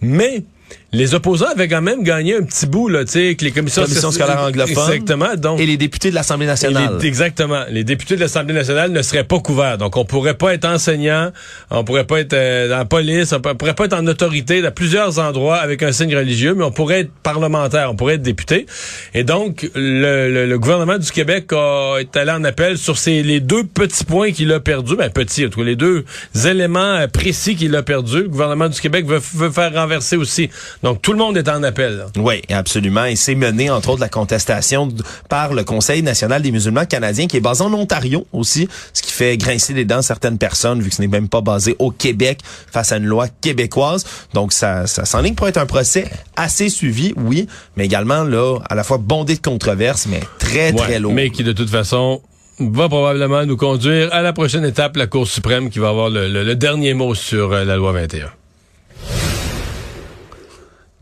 Mais 0.00 0.42
les 0.94 1.14
opposants 1.14 1.46
avaient 1.46 1.68
quand 1.68 1.80
même 1.80 2.02
gagné 2.02 2.36
un 2.36 2.42
petit 2.42 2.66
bout, 2.66 2.88
là, 2.88 3.04
tu 3.04 3.12
sais, 3.12 3.34
que 3.34 3.44
les 3.44 3.50
commissions, 3.50 3.82
Commission 3.82 4.10
scolaire 4.10 4.40
anglophone. 4.40 4.70
Exactement. 4.92 5.34
Donc, 5.36 5.58
Et 5.58 5.64
les 5.66 5.78
députés 5.78 6.10
de 6.10 6.14
l'Assemblée 6.14 6.46
nationale. 6.46 6.98
les- 7.00 7.06
exactement. 7.08 7.62
Les 7.70 7.82
députés 7.82 8.16
de 8.16 8.20
l'Assemblée 8.20 8.52
nationale 8.52 8.92
ne 8.92 9.00
seraient 9.00 9.24
pas 9.24 9.38
couverts. 9.40 9.78
Donc, 9.78 9.96
on 9.96 10.04
pourrait 10.04 10.34
pas 10.34 10.52
être 10.52 10.66
enseignant, 10.66 11.30
on 11.70 11.82
pourrait 11.84 12.04
pas 12.04 12.20
être 12.20 12.34
euh, 12.34 12.68
dans 12.68 12.76
la 12.76 12.84
police, 12.84 13.32
on 13.32 13.40
pourrait 13.54 13.74
pas 13.74 13.86
être 13.86 13.94
en 13.94 14.06
autorité 14.06 14.64
à 14.66 14.70
plusieurs 14.70 15.18
endroits 15.18 15.56
avec 15.56 15.82
un 15.82 15.92
signe 15.92 16.14
religieux, 16.14 16.54
mais 16.54 16.64
on 16.64 16.70
pourrait 16.72 17.00
être 17.00 17.10
parlementaire, 17.22 17.90
on 17.90 17.96
pourrait 17.96 18.14
être 18.14 18.22
député. 18.22 18.66
Et 19.14 19.24
donc, 19.24 19.68
le, 19.74 20.30
le- 20.30 20.46
le 20.46 20.58
gouvernement 20.58 20.98
du 20.98 21.10
Québec 21.10 21.52
a, 21.52 21.96
est 22.00 22.14
allé 22.18 22.32
en 22.32 22.44
appel 22.44 22.76
sur 22.76 22.98
ces, 22.98 23.22
les 23.22 23.40
deux 23.40 23.64
petits 23.64 24.04
points 24.04 24.32
qu'il 24.32 24.52
a 24.52 24.60
perdus, 24.60 24.96
ben 24.96 25.08
petits, 25.10 25.46
en 25.46 25.48
tout 25.48 25.60
cas, 25.60 25.64
les 25.66 25.76
deux 25.76 26.04
éléments 26.44 26.80
euh, 26.96 27.06
précis 27.06 27.56
qu'il 27.56 27.74
a 27.76 27.82
perdus. 27.82 28.22
Le 28.24 28.28
gouvernement 28.28 28.68
du 28.68 28.78
Québec 28.80 29.06
veut, 29.06 29.20
veut 29.34 29.50
faire 29.50 29.72
renverser 29.72 30.16
aussi. 30.16 30.50
Donc, 30.82 31.00
tout 31.00 31.12
le 31.12 31.18
monde 31.18 31.36
est 31.36 31.48
en 31.48 31.62
appel. 31.62 31.96
là. 31.98 32.06
Oui, 32.18 32.42
absolument. 32.50 33.04
Et 33.04 33.14
c'est 33.16 33.34
mené, 33.34 33.70
entre 33.70 33.90
autres, 33.90 34.00
la 34.00 34.08
contestation 34.08 34.88
par 35.28 35.54
le 35.54 35.62
Conseil 35.64 36.02
national 36.02 36.42
des 36.42 36.50
musulmans 36.50 36.84
canadiens, 36.86 37.26
qui 37.26 37.36
est 37.36 37.40
basé 37.40 37.62
en 37.62 37.72
Ontario 37.72 38.26
aussi, 38.32 38.68
ce 38.92 39.02
qui 39.02 39.12
fait 39.12 39.36
grincer 39.36 39.74
les 39.74 39.84
dents 39.84 40.02
certaines 40.02 40.38
personnes, 40.38 40.80
vu 40.82 40.88
que 40.90 40.96
ce 40.96 41.02
n'est 41.02 41.08
même 41.08 41.28
pas 41.28 41.40
basé 41.40 41.76
au 41.78 41.90
Québec 41.90 42.40
face 42.70 42.90
à 42.92 42.96
une 42.96 43.06
loi 43.06 43.28
québécoise. 43.28 44.04
Donc, 44.34 44.52
ça, 44.52 44.86
ça 44.86 45.04
s'enligne 45.04 45.34
pour 45.34 45.46
être 45.48 45.58
un 45.58 45.66
procès 45.66 46.10
assez 46.36 46.68
suivi, 46.68 47.14
oui, 47.16 47.46
mais 47.76 47.84
également, 47.84 48.24
là, 48.24 48.58
à 48.68 48.74
la 48.74 48.82
fois 48.84 48.98
bondé 48.98 49.36
de 49.36 49.40
controverses, 49.40 50.06
mais 50.10 50.20
très, 50.38 50.72
très 50.72 50.98
lourd. 50.98 51.12
Mais 51.12 51.30
qui, 51.30 51.44
de 51.44 51.52
toute 51.52 51.70
façon, 51.70 52.22
va 52.58 52.88
probablement 52.88 53.46
nous 53.46 53.56
conduire 53.56 54.12
à 54.12 54.22
la 54.22 54.32
prochaine 54.32 54.64
étape, 54.64 54.96
la 54.96 55.06
Cour 55.06 55.26
suprême, 55.28 55.70
qui 55.70 55.78
va 55.78 55.88
avoir 55.90 56.10
le, 56.10 56.28
le- 56.28 56.44
le 56.44 56.54
dernier 56.56 56.92
mot 56.94 57.14
sur 57.14 57.52
euh, 57.52 57.64
la 57.64 57.76
loi 57.76 57.92
21. 57.92 58.26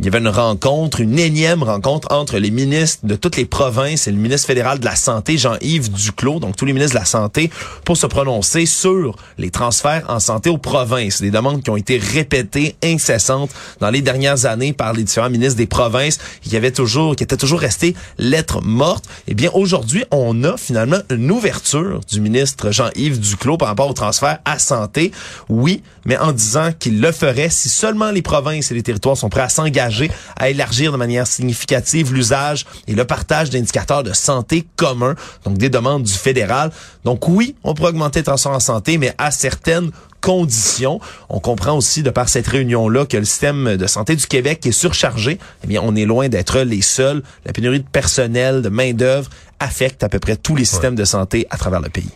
Il 0.00 0.07
y 0.07 0.09
avait 0.09 0.21
une 0.21 0.28
rencontre, 0.28 1.02
une 1.02 1.19
énième 1.19 1.62
rencontre 1.62 2.09
entre 2.11 2.38
les 2.38 2.50
ministres 2.50 3.07
de 3.07 3.16
toutes 3.16 3.37
les 3.37 3.45
provinces 3.45 4.09
et 4.09 4.11
le 4.11 4.16
ministre 4.16 4.47
fédéral 4.47 4.78
de 4.78 4.85
la 4.87 4.97
Santé, 4.97 5.37
Jean-Yves 5.37 5.92
Duclos, 5.92 6.40
donc 6.40 6.57
tous 6.57 6.64
les 6.64 6.73
ministres 6.73 6.95
de 6.95 7.00
la 7.00 7.04
Santé, 7.04 7.50
pour 7.85 7.99
se 7.99 8.07
prononcer 8.07 8.64
sur 8.64 9.16
les 9.37 9.50
transferts 9.50 10.07
en 10.09 10.19
santé 10.19 10.49
aux 10.49 10.57
provinces. 10.57 11.21
Des 11.21 11.30
demandes 11.30 11.62
qui 11.62 11.69
ont 11.69 11.76
été 11.76 11.99
répétées, 11.99 12.76
incessantes, 12.83 13.50
dans 13.80 13.90
les 13.90 14.00
dernières 14.00 14.47
années 14.47 14.73
par 14.73 14.95
les 14.95 15.04
différents 15.04 15.28
ministres 15.28 15.59
des 15.59 15.66
provinces, 15.66 16.19
qui 16.40 16.57
avaient 16.57 16.73
toujours, 16.73 17.14
qui 17.14 17.23
étaient 17.23 17.37
toujours 17.37 17.61
restés 17.61 17.95
lettres 18.16 18.62
mortes. 18.62 19.04
Eh 19.28 19.35
bien, 19.35 19.50
aujourd'hui, 19.52 20.04
on 20.12 20.45
a 20.45 20.57
finalement 20.57 21.00
une 21.11 21.30
ouverture 21.30 22.00
du 22.11 22.23
ministre 22.23 22.71
Jean-Yves 22.71 23.21
Duclos 23.21 23.59
par 23.59 23.69
rapport 23.69 23.90
au 23.90 23.95
transfert 23.95 24.38
à 24.47 24.59
santé. 24.59 25.12
Oui, 25.50 25.83
mais 26.07 26.16
en 26.16 26.33
disant 26.33 26.71
qu'il 26.78 27.02
le 27.02 27.12
ferait 27.12 27.50
si 27.50 27.69
seulement 27.69 28.11
les 28.11 28.23
provinces 28.23 28.71
et 28.71 28.75
les 28.75 28.83
territoires 28.83 29.19
sont 29.19 29.28
prêts 29.28 29.42
à 29.42 29.50
s'engager 29.50 29.89
à 30.37 30.50
élargir 30.50 30.92
de 30.92 30.97
manière 30.97 31.26
significative 31.26 32.12
l'usage 32.12 32.66
et 32.87 32.94
le 32.94 33.04
partage 33.04 33.50
d'indicateurs 33.50 34.02
de 34.02 34.12
santé 34.12 34.66
communs, 34.76 35.14
donc 35.44 35.59
des 35.59 35.68
demandes 35.68 36.02
du 36.02 36.12
fédéral. 36.12 36.70
Donc 37.04 37.28
oui, 37.28 37.56
on 37.64 37.75
peut 37.75 37.85
augmenter 37.85 38.20
les 38.20 38.25
transferts 38.25 38.52
en 38.52 38.61
santé, 38.61 38.99
mais 38.99 39.14
à 39.18 39.30
certaines 39.30 39.90
conditions. 40.20 41.00
On 41.28 41.40
comprend 41.40 41.76
aussi 41.76 42.02
de 42.02 42.11
par 42.11 42.28
cette 42.28 42.47
réunion-là 42.47 43.06
que 43.06 43.16
le 43.16 43.25
système 43.25 43.76
de 43.76 43.87
santé 43.87 44.16
du 44.16 44.26
Québec 44.26 44.64
est 44.66 44.73
surchargé. 44.73 45.38
Eh 45.64 45.66
bien, 45.66 45.80
on 45.82 45.97
est 45.97 46.04
loin 46.04 46.28
d'être 46.28 46.61
les 46.61 46.82
seuls. 46.82 47.23
La 47.47 47.52
pénurie 47.52 47.80
de 47.80 47.88
personnel, 47.88 48.62
de 48.62 48.68
main-d'œuvre 48.68 49.30
affecte 49.59 50.02
à 50.04 50.09
peu 50.09 50.18
près 50.18 50.37
tous 50.37 50.56
les 50.56 50.64
systèmes 50.64 50.94
de 50.94 51.04
santé 51.04 51.47
à 51.50 51.56
travers 51.56 51.80
le 51.80 51.88
pays. 51.88 52.11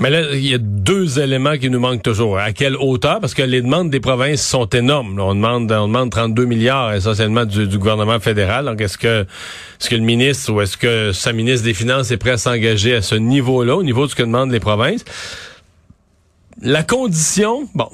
Mais 0.00 0.10
là, 0.10 0.32
il 0.32 0.46
y 0.46 0.54
a 0.54 0.58
deux 0.58 1.18
éléments 1.18 1.58
qui 1.58 1.70
nous 1.70 1.80
manquent 1.80 2.04
toujours. 2.04 2.38
À 2.38 2.52
quelle 2.52 2.76
hauteur? 2.76 3.18
Parce 3.20 3.34
que 3.34 3.42
les 3.42 3.62
demandes 3.62 3.90
des 3.90 3.98
provinces 3.98 4.46
sont 4.46 4.66
énormes. 4.66 5.18
On 5.18 5.34
demande, 5.34 5.72
on 5.72 5.88
demande 5.88 6.10
32 6.10 6.44
milliards 6.44 6.94
essentiellement 6.94 7.44
du, 7.44 7.66
gouvernement 7.78 8.20
fédéral. 8.20 8.66
Donc, 8.66 8.80
est-ce 8.80 8.96
que, 8.96 9.22
est-ce 9.80 9.90
que 9.90 9.96
le 9.96 10.02
ministre 10.02 10.52
ou 10.52 10.60
est-ce 10.60 10.76
que 10.76 11.10
sa 11.12 11.32
ministre 11.32 11.64
des 11.64 11.74
Finances 11.74 12.12
est 12.12 12.16
prêt 12.16 12.30
à 12.30 12.38
s'engager 12.38 12.94
à 12.94 13.02
ce 13.02 13.16
niveau-là, 13.16 13.74
au 13.74 13.82
niveau 13.82 14.06
de 14.06 14.10
ce 14.10 14.14
que 14.14 14.22
demandent 14.22 14.52
les 14.52 14.60
provinces? 14.60 15.04
La 16.62 16.84
condition, 16.84 17.68
bon, 17.74 17.88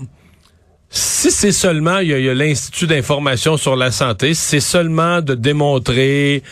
si 0.90 1.30
c'est 1.30 1.52
seulement, 1.52 1.98
il 2.00 2.08
y 2.08 2.14
a, 2.14 2.18
il 2.18 2.24
y 2.26 2.28
a 2.28 2.34
l'Institut 2.34 2.86
d'information 2.86 3.56
sur 3.56 3.76
la 3.76 3.90
santé, 3.90 4.34
si 4.34 4.42
c'est 4.42 4.60
seulement 4.60 5.22
de 5.22 5.34
démontrer, 5.34 6.42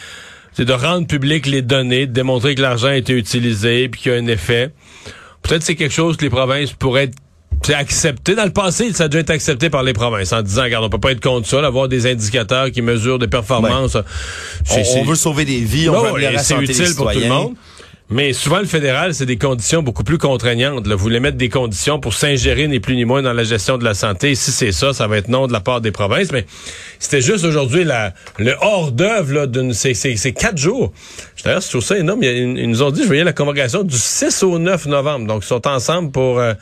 c'est 0.54 0.64
de 0.64 0.72
rendre 0.72 1.06
public 1.06 1.44
les 1.44 1.60
données, 1.60 2.06
de 2.06 2.12
démontrer 2.12 2.54
que 2.54 2.62
l'argent 2.62 2.88
a 2.88 2.96
été 2.96 3.12
utilisé 3.12 3.90
puis 3.90 4.00
qu'il 4.00 4.12
y 4.12 4.14
a 4.14 4.18
un 4.18 4.26
effet. 4.28 4.70
Peut-être 5.42 5.62
c'est 5.62 5.74
quelque 5.76 5.92
chose 5.94 6.16
que 6.16 6.24
les 6.24 6.30
provinces 6.30 6.72
pourraient 6.72 7.04
être 7.04 7.14
c'est 7.64 7.74
accepté. 7.74 8.34
Dans 8.34 8.44
le 8.44 8.50
passé, 8.50 8.92
ça 8.92 9.04
a 9.04 9.08
déjà 9.08 9.20
été 9.20 9.32
accepté 9.32 9.70
par 9.70 9.84
les 9.84 9.92
provinces 9.92 10.32
en 10.32 10.42
disant, 10.42 10.64
regarde, 10.64 10.84
on 10.84 10.88
peut 10.90 10.98
pas 10.98 11.12
être 11.12 11.20
contre 11.22 11.46
ça, 11.46 11.64
avoir 11.64 11.86
des 11.86 12.10
indicateurs 12.10 12.72
qui 12.72 12.82
mesurent 12.82 13.20
des 13.20 13.28
performances. 13.28 13.96
On, 14.70 14.82
on 14.96 15.04
veut 15.04 15.14
sauver 15.14 15.44
des 15.44 15.60
vies, 15.60 15.88
on 15.88 15.92
Ouais, 15.92 16.00
veut 16.02 16.08
améliorer 16.08 16.34
la 16.34 16.42
c'est 16.42 16.54
santé 16.54 16.66
des 16.66 16.80
utile 16.80 16.96
pour 16.96 17.06
tout 17.12 17.18
le 17.18 17.22
citoyens. 17.22 17.34
monde. 17.44 17.54
Mais 18.12 18.34
souvent, 18.34 18.58
le 18.58 18.66
fédéral, 18.66 19.14
c'est 19.14 19.24
des 19.24 19.38
conditions 19.38 19.82
beaucoup 19.82 20.04
plus 20.04 20.18
contraignantes. 20.18 20.86
Là. 20.86 20.96
Vous 20.96 21.02
voulez 21.02 21.18
mettre 21.18 21.38
des 21.38 21.48
conditions 21.48 21.98
pour 21.98 22.12
s'ingérer, 22.12 22.68
ni 22.68 22.78
plus 22.78 22.94
ni 22.94 23.06
moins, 23.06 23.22
dans 23.22 23.32
la 23.32 23.42
gestion 23.42 23.78
de 23.78 23.84
la 23.84 23.94
santé. 23.94 24.34
Si 24.34 24.52
c'est 24.52 24.70
ça, 24.70 24.92
ça 24.92 25.06
va 25.06 25.16
être 25.16 25.28
non 25.28 25.46
de 25.46 25.52
la 25.52 25.60
part 25.60 25.80
des 25.80 25.92
provinces. 25.92 26.30
Mais 26.30 26.44
c'était 26.98 27.22
juste 27.22 27.46
aujourd'hui 27.46 27.84
le 27.84 28.54
hors-d'œuvre 28.60 29.46
d'une... 29.46 29.72
C'est, 29.72 29.94
c'est, 29.94 30.16
c'est 30.16 30.32
quatre 30.32 30.58
jours. 30.58 30.92
D'ailleurs, 31.42 31.62
je 31.62 31.68
trouve 31.70 31.82
ça 31.82 31.96
énorme. 31.96 32.22
Ils, 32.22 32.58
ils 32.58 32.68
nous 32.68 32.82
ont 32.82 32.90
dit, 32.90 33.00
je 33.00 33.06
voyais 33.06 33.24
la 33.24 33.32
convocation 33.32 33.82
du 33.82 33.96
6 33.96 34.42
au 34.42 34.58
9 34.58 34.86
novembre. 34.86 35.26
Donc, 35.26 35.42
ils 35.42 35.48
sont 35.48 35.66
ensemble 35.66 36.10
pour 36.10 36.38
euh, 36.38 36.52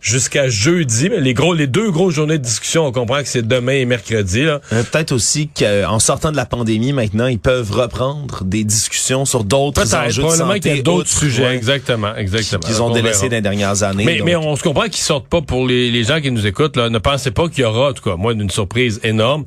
jusqu'à 0.00 0.48
jeudi. 0.48 1.08
Mais 1.10 1.20
les 1.20 1.34
gros, 1.34 1.54
les 1.54 1.66
deux 1.66 1.90
grosses 1.90 2.14
journées 2.14 2.38
de 2.38 2.42
discussion, 2.44 2.86
on 2.86 2.92
comprend 2.92 3.20
que 3.22 3.28
c'est 3.28 3.46
demain 3.46 3.72
et 3.72 3.84
mercredi. 3.84 4.42
Là. 4.44 4.60
Euh, 4.72 4.82
Peut-être 4.82 5.12
aussi 5.12 5.48
qu'en 5.48 5.98
sortant 5.98 6.30
de 6.32 6.36
la 6.36 6.46
pandémie, 6.46 6.92
maintenant, 6.92 7.26
ils 7.26 7.38
peuvent 7.38 7.70
reprendre 7.70 8.44
des 8.44 8.64
discussions 8.64 9.24
sur 9.24 9.44
d'autres 9.44 9.94
enjeux 9.94 10.22
de 10.22 10.26
probablement 10.26 10.48
santé. 10.54 10.60
qu'il 10.60 10.76
y 10.76 10.80
a 10.80 10.82
d'autres 10.82 11.00
outre, 11.00 11.18
sujets. 11.18 11.42
ouais, 11.46 11.54
Exactement, 11.56 12.14
exactement. 12.16 12.60
Qu'ils 12.66 12.82
ont 12.82 12.86
On 12.86 12.94
délaissés 12.94 13.28
verra. 13.28 13.28
dans 13.28 13.36
les 13.36 13.42
dernières 13.42 13.82
années. 13.82 14.04
Mais, 14.04 14.16
donc. 14.18 14.26
mais 14.26 14.36
on 14.36 14.56
se 14.56 14.62
comprend 14.62 14.84
qu'ils 14.84 14.96
sortent 15.02 15.28
pas 15.28 15.42
pour 15.42 15.66
les, 15.66 15.90
les 15.90 16.04
gens 16.04 16.20
qui 16.20 16.30
nous 16.30 16.46
écoutent. 16.46 16.76
Là, 16.76 16.88
ne 16.88 16.98
pensez 16.98 17.30
pas 17.30 17.48
qu'il 17.48 17.62
y 17.62 17.64
aura, 17.66 17.90
en 17.90 17.92
tout 17.92 18.02
cas, 18.02 18.16
moi, 18.16 18.32
une 18.32 18.50
surprise 18.50 19.00
énorme, 19.02 19.44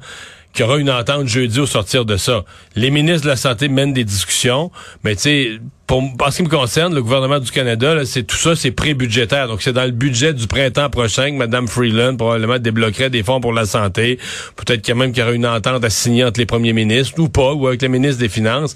qu'il 0.54 0.66
y 0.66 0.70
aura 0.70 0.78
une 0.78 0.90
entente 0.90 1.28
jeudi 1.28 1.60
au 1.60 1.66
sortir 1.66 2.06
de 2.06 2.16
ça. 2.16 2.46
Les 2.76 2.92
ministres 2.92 3.24
de 3.24 3.30
la 3.30 3.36
Santé 3.36 3.68
mènent 3.68 3.94
des 3.94 4.04
discussions, 4.04 4.72
mais 5.04 5.16
tu 5.16 5.22
sais, 5.22 5.60
pour, 5.88 6.02
ce 6.30 6.38
qui 6.38 6.44
me 6.44 6.50
concerne, 6.50 6.96
le 6.96 7.02
gouvernement 7.02 7.40
du 7.40 7.52
Canada, 7.52 8.06
c'est 8.06 8.24
tout 8.24 8.38
ça, 8.38 8.56
c'est 8.56 8.72
pré-budgétaire. 8.72 9.48
Donc, 9.48 9.62
c'est 9.62 9.74
dans 9.74 9.84
le 9.84 9.92
budget 9.92 10.34
du 10.34 10.48
printemps 10.48 10.90
prochain 10.90 11.32
que 11.32 11.36
Mme 11.36 11.68
Freeland 11.68 12.16
probablement 12.16 12.58
débloquerait 12.58 13.10
des 13.10 13.24
fonds 13.24 13.42
pour 13.42 13.54
la 13.54 13.66
santé. 13.66 14.18
Peut-être 14.56 14.82
qu'il 14.82 14.96
y 14.96 14.98
a 14.98 15.00
même 15.00 15.12
qu'il 15.12 15.22
y 15.22 15.24
aura 15.24 15.34
une 15.34 15.46
entente 15.46 15.84
à 15.84 15.90
signer 15.90 16.24
entre 16.24 16.40
les 16.40 16.46
premiers 16.46 16.74
ministres, 16.74 17.20
ou 17.20 17.30
pas, 17.30 17.54
ou 17.54 17.68
avec 17.68 17.82
les 17.82 17.90
ministres 17.90 18.20
des 18.20 18.30
Finances. 18.30 18.76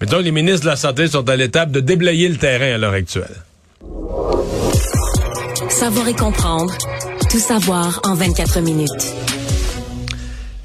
Mais 0.00 0.06
donc, 0.06 0.22
les 0.22 0.32
ministres 0.32 0.62
de 0.62 0.70
la 0.70 0.76
Santé 0.76 1.06
sont 1.06 1.28
à 1.28 1.36
l'étape 1.36 1.70
de 1.70 1.80
déblayer 1.80 2.28
le 2.28 2.36
terrain 2.36 2.74
à 2.74 2.78
l'heure 2.78 2.92
actuelle. 2.92 3.44
Savoir 5.68 6.08
et 6.08 6.14
comprendre. 6.14 6.74
Tout 7.30 7.38
savoir 7.38 8.00
en 8.04 8.14
24 8.14 8.60
minutes. 8.60 9.37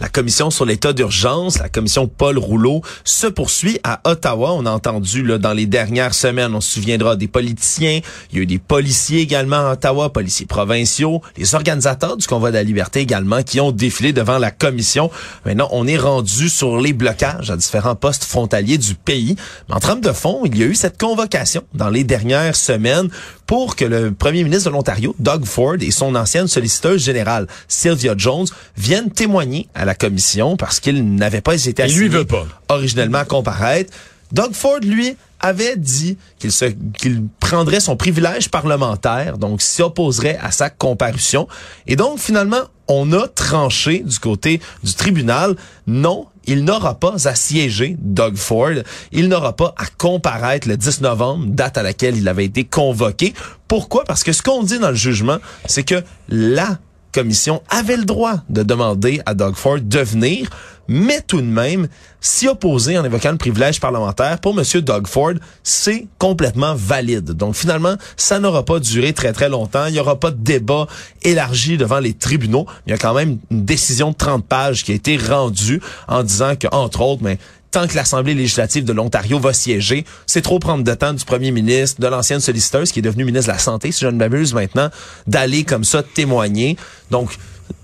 La 0.03 0.09
commission 0.09 0.51
sur 0.51 0.65
l'état 0.65 0.91
d'urgence, 0.91 1.59
la 1.59 1.69
commission 1.69 2.09
Paul 2.09 2.37
Rouleau, 2.37 2.81
se 3.05 3.25
poursuit 3.25 3.79
à 3.85 4.01
Ottawa. 4.03 4.51
On 4.51 4.65
a 4.65 4.69
entendu 4.69 5.23
là, 5.23 5.37
dans 5.37 5.53
les 5.53 5.65
dernières 5.65 6.13
semaines, 6.13 6.53
on 6.53 6.59
se 6.59 6.73
souviendra 6.73 7.15
des 7.15 7.29
politiciens, 7.29 8.01
il 8.29 8.35
y 8.35 8.39
a 8.39 8.43
eu 8.43 8.45
des 8.45 8.59
policiers 8.59 9.21
également 9.21 9.69
à 9.69 9.71
Ottawa, 9.71 10.11
policiers 10.11 10.45
provinciaux, 10.45 11.21
les 11.37 11.55
organisateurs 11.55 12.17
du 12.17 12.27
convoi 12.27 12.49
de 12.49 12.55
la 12.55 12.63
liberté 12.63 12.99
également 12.99 13.43
qui 13.43 13.61
ont 13.61 13.71
défilé 13.71 14.11
devant 14.11 14.39
la 14.39 14.51
commission. 14.51 15.09
Maintenant, 15.45 15.69
on 15.71 15.87
est 15.87 15.97
rendu 15.97 16.49
sur 16.49 16.81
les 16.81 16.91
blocages 16.91 17.49
à 17.49 17.55
différents 17.55 17.95
postes 17.95 18.25
frontaliers 18.25 18.77
du 18.77 18.95
pays. 18.95 19.37
Mais 19.69 19.75
en 19.75 19.79
trame 19.79 20.01
de 20.01 20.11
fond, 20.11 20.41
il 20.43 20.57
y 20.57 20.63
a 20.63 20.65
eu 20.65 20.75
cette 20.75 20.99
convocation 20.99 21.63
dans 21.75 21.89
les 21.89 22.03
dernières 22.03 22.57
semaines 22.57 23.07
pour 23.45 23.75
que 23.75 23.85
le 23.85 24.11
premier 24.11 24.43
ministre 24.43 24.69
de 24.69 24.75
l'Ontario, 24.75 25.15
Doug 25.19 25.45
Ford, 25.45 25.75
et 25.81 25.91
son 25.91 26.15
ancienne 26.15 26.47
solliciteuse 26.47 27.03
générale, 27.03 27.47
Sylvia 27.67 28.13
Jones, 28.17 28.47
viennent 28.77 29.11
témoigner 29.11 29.67
à 29.75 29.85
la 29.85 29.95
commission 29.95 30.57
parce 30.57 30.79
qu'ils 30.79 31.15
n'avaient 31.15 31.41
pas 31.41 31.55
été 31.55 31.83
Il 31.83 31.97
lui 31.97 32.05
assignés 32.05 32.09
veut 32.09 32.25
pas. 32.25 32.45
originellement 32.69 33.19
à 33.19 33.25
comparaître. 33.25 33.93
Doug 34.31 34.53
Ford, 34.53 34.79
lui, 34.81 35.15
avait 35.39 35.75
dit 35.75 36.17
qu'il 36.39 36.51
se 36.51 36.65
qu'il 36.97 37.27
prendrait 37.39 37.81
son 37.81 37.97
privilège 37.97 38.49
parlementaire, 38.49 39.37
donc 39.37 39.61
s'opposerait 39.61 40.39
à 40.41 40.51
sa 40.51 40.69
comparution. 40.69 41.47
Et 41.85 41.97
donc, 41.97 42.17
finalement, 42.17 42.61
on 42.87 43.11
a 43.11 43.27
tranché 43.27 43.99
du 43.99 44.17
côté 44.19 44.61
du 44.83 44.93
tribunal. 44.93 45.55
Non, 45.85 46.27
il 46.45 46.63
n'aura 46.63 46.95
pas 46.95 47.27
à 47.27 47.35
siéger, 47.35 47.95
Doug 47.99 48.35
Ford. 48.35 48.73
Il 49.11 49.29
n'aura 49.29 49.55
pas 49.55 49.73
à 49.77 49.85
comparaître 49.97 50.67
le 50.67 50.77
10 50.77 51.01
novembre, 51.01 51.45
date 51.47 51.77
à 51.77 51.83
laquelle 51.83 52.17
il 52.17 52.27
avait 52.27 52.45
été 52.45 52.63
convoqué. 52.63 53.33
Pourquoi? 53.67 54.03
Parce 54.03 54.23
que 54.23 54.31
ce 54.33 54.41
qu'on 54.41 54.63
dit 54.63 54.79
dans 54.79 54.89
le 54.89 54.95
jugement, 54.95 55.37
c'est 55.65 55.83
que 55.83 56.03
la 56.29 56.79
commission 57.13 57.61
avait 57.69 57.97
le 57.97 58.05
droit 58.05 58.37
de 58.49 58.63
demander 58.63 59.21
à 59.25 59.33
Doug 59.33 59.55
Ford 59.55 59.79
de 59.79 59.99
venir, 59.99 60.49
mais 60.87 61.21
tout 61.21 61.39
de 61.39 61.47
même 61.47 61.87
s'y 62.19 62.47
opposer 62.47 62.97
en 62.97 63.05
évoquant 63.05 63.31
le 63.31 63.37
privilège 63.37 63.79
parlementaire. 63.79 64.39
Pour 64.39 64.59
M. 64.59 64.81
Doug 64.81 65.07
Ford, 65.07 65.33
c'est 65.63 66.07
complètement 66.17 66.75
valide. 66.75 67.31
Donc 67.31 67.55
finalement, 67.55 67.95
ça 68.17 68.39
n'aura 68.39 68.65
pas 68.65 68.79
duré 68.79 69.13
très 69.13 69.31
très 69.31 69.49
longtemps. 69.49 69.85
Il 69.87 69.93
n'y 69.93 69.99
aura 69.99 70.19
pas 70.19 70.31
de 70.31 70.41
débat 70.41 70.87
élargi 71.21 71.77
devant 71.77 71.99
les 71.99 72.13
tribunaux. 72.13 72.65
Il 72.85 72.91
y 72.91 72.93
a 72.93 72.97
quand 72.97 73.13
même 73.13 73.37
une 73.51 73.65
décision 73.65 74.11
de 74.11 74.15
30 74.15 74.45
pages 74.45 74.83
qui 74.83 74.91
a 74.91 74.95
été 74.95 75.17
rendue 75.17 75.81
en 76.07 76.23
disant 76.23 76.55
que, 76.55 76.67
entre 76.71 77.01
autres, 77.01 77.23
mais 77.23 77.37
tant 77.73 77.87
que 77.87 77.95
l'Assemblée 77.95 78.35
législative 78.35 78.85
de 78.85 78.93
l'Ontario 78.93 79.39
va 79.39 79.51
siéger, 79.51 80.05
c'est 80.25 80.41
trop 80.41 80.59
prendre 80.59 80.83
de 80.83 80.93
temps 80.93 81.13
du 81.13 81.25
premier 81.25 81.51
ministre, 81.51 81.99
de 81.99 82.07
l'ancienne 82.07 82.39
solliciteuse 82.39 82.91
qui 82.91 82.99
est 82.99 83.01
devenue 83.01 83.25
ministre 83.25 83.47
de 83.47 83.53
la 83.53 83.59
Santé, 83.59 83.91
si 83.91 84.01
je 84.01 84.07
ne 84.07 84.17
m'abuse 84.17 84.53
maintenant, 84.53 84.89
d'aller 85.27 85.63
comme 85.63 85.83
ça 85.83 86.03
témoigner. 86.03 86.77
Donc, 87.11 87.31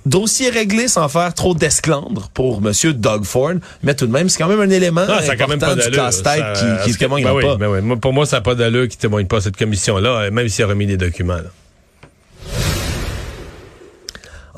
dossier 0.05 0.49
réglé 0.49 0.87
sans 0.87 1.09
faire 1.09 1.33
trop 1.33 1.55
d'esclandre 1.55 2.29
pour 2.33 2.61
Monsieur 2.61 2.93
Doug 2.93 3.23
Ford, 3.23 3.55
mais 3.81 3.95
tout 3.95 4.05
de 4.05 4.11
même, 4.11 4.29
c'est 4.29 4.37
quand 4.37 4.47
même 4.47 4.61
un 4.61 4.69
élément 4.69 5.01
non, 5.01 5.19
ça 5.19 5.33
important 5.33 5.37
quand 5.39 5.47
même 5.47 5.59
pas 5.59 5.75
du 5.75 5.91
casse-tête 5.91 6.45
qui, 6.83 6.91
qui 6.91 6.97
témoigne 6.97 7.23
ben 7.23 7.33
oui, 7.33 7.43
pas. 7.43 7.55
ben 7.55 7.67
oui. 7.67 7.97
Pour 7.97 8.13
moi, 8.13 8.25
ça 8.25 8.37
n'a 8.37 8.41
pas 8.41 8.55
d'allure 8.55 8.87
qui 8.87 8.97
témoigne 8.97 9.25
pas 9.25 9.41
cette 9.41 9.57
commission-là, 9.57 10.29
même 10.29 10.47
s'il 10.49 10.63
a 10.65 10.67
remis 10.67 10.85
des 10.85 10.97
documents. 10.97 11.33
Là. 11.33 12.78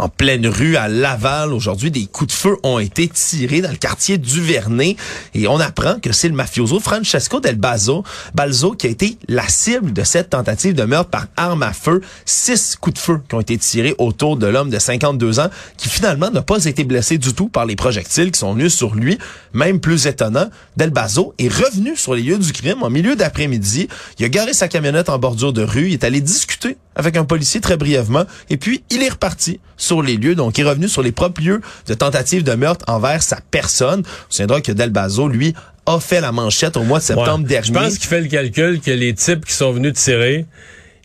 En 0.01 0.09
pleine 0.09 0.47
rue 0.47 0.77
à 0.77 0.87
Laval. 0.87 1.53
Aujourd'hui, 1.53 1.91
des 1.91 2.07
coups 2.07 2.33
de 2.33 2.37
feu 2.37 2.57
ont 2.63 2.79
été 2.79 3.07
tirés 3.07 3.61
dans 3.61 3.69
le 3.69 3.77
quartier 3.77 4.17
du 4.17 4.41
Vernet 4.41 4.95
et 5.35 5.47
on 5.47 5.59
apprend 5.59 5.99
que 5.99 6.11
c'est 6.11 6.27
le 6.27 6.33
mafioso 6.33 6.79
Francesco 6.79 7.39
Del 7.39 7.55
Balzo, 7.55 8.03
Balzo 8.33 8.71
qui 8.71 8.87
a 8.87 8.89
été 8.89 9.17
la 9.27 9.47
cible 9.47 9.93
de 9.93 10.03
cette 10.03 10.31
tentative 10.31 10.73
de 10.73 10.83
meurtre 10.83 11.11
par 11.11 11.27
arme 11.37 11.61
à 11.61 11.71
feu. 11.71 12.01
Six 12.25 12.77
coups 12.77 12.95
de 12.95 12.99
feu 12.99 13.21
qui 13.29 13.35
ont 13.35 13.41
été 13.41 13.59
tirés 13.59 13.93
autour 13.99 14.37
de 14.37 14.47
l'homme 14.47 14.71
de 14.71 14.79
52 14.79 15.39
ans 15.39 15.49
qui 15.77 15.87
finalement 15.87 16.31
n'a 16.31 16.41
pas 16.41 16.65
été 16.65 16.83
blessé 16.83 17.19
du 17.19 17.33
tout 17.35 17.47
par 17.47 17.67
les 17.67 17.75
projectiles 17.75 18.31
qui 18.31 18.39
sont 18.39 18.53
venus 18.55 18.73
sur 18.73 18.95
lui. 18.95 19.19
Même 19.53 19.79
plus 19.79 20.07
étonnant, 20.07 20.49
Del 20.77 20.89
Balzo 20.89 21.35
est 21.37 21.47
revenu 21.47 21.95
sur 21.95 22.15
les 22.15 22.23
lieux 22.23 22.39
du 22.39 22.51
crime 22.53 22.81
en 22.81 22.89
milieu 22.89 23.15
d'après-midi. 23.15 23.87
Il 24.17 24.25
a 24.25 24.29
garé 24.29 24.53
sa 24.53 24.67
camionnette 24.67 25.09
en 25.09 25.19
bordure 25.19 25.53
de 25.53 25.61
rue. 25.61 25.89
Il 25.89 25.93
est 25.93 26.03
allé 26.03 26.21
discuter 26.21 26.77
avec 26.95 27.15
un 27.17 27.23
policier 27.23 27.61
très 27.61 27.77
brièvement 27.77 28.25
et 28.49 28.57
puis 28.57 28.83
il 28.89 29.03
est 29.03 29.09
reparti 29.09 29.59
les 29.99 30.15
lieux. 30.15 30.35
Donc, 30.35 30.57
il 30.57 30.61
est 30.65 30.69
revenu 30.69 30.87
sur 30.87 31.01
les 31.01 31.11
propres 31.11 31.41
lieux 31.41 31.61
de 31.87 31.93
tentative 31.93 32.43
de 32.43 32.53
meurtre 32.53 32.85
envers 32.87 33.21
sa 33.21 33.39
personne. 33.51 34.03
On 34.05 34.31
se 34.33 34.43
que 34.61 34.71
Del 34.71 34.91
Bazo, 34.91 35.27
lui, 35.27 35.53
a 35.85 35.99
fait 35.99 36.21
la 36.21 36.31
manchette 36.31 36.77
au 36.77 36.83
mois 36.83 36.99
de 36.99 37.03
septembre 37.03 37.43
Ouais. 37.43 37.49
dernier. 37.49 37.67
Je 37.67 37.73
pense 37.73 37.97
qu'il 37.97 38.07
fait 38.07 38.21
le 38.21 38.27
calcul 38.27 38.79
que 38.79 38.91
les 38.91 39.13
types 39.13 39.45
qui 39.45 39.53
sont 39.53 39.71
venus 39.71 39.93
tirer, 39.93 40.45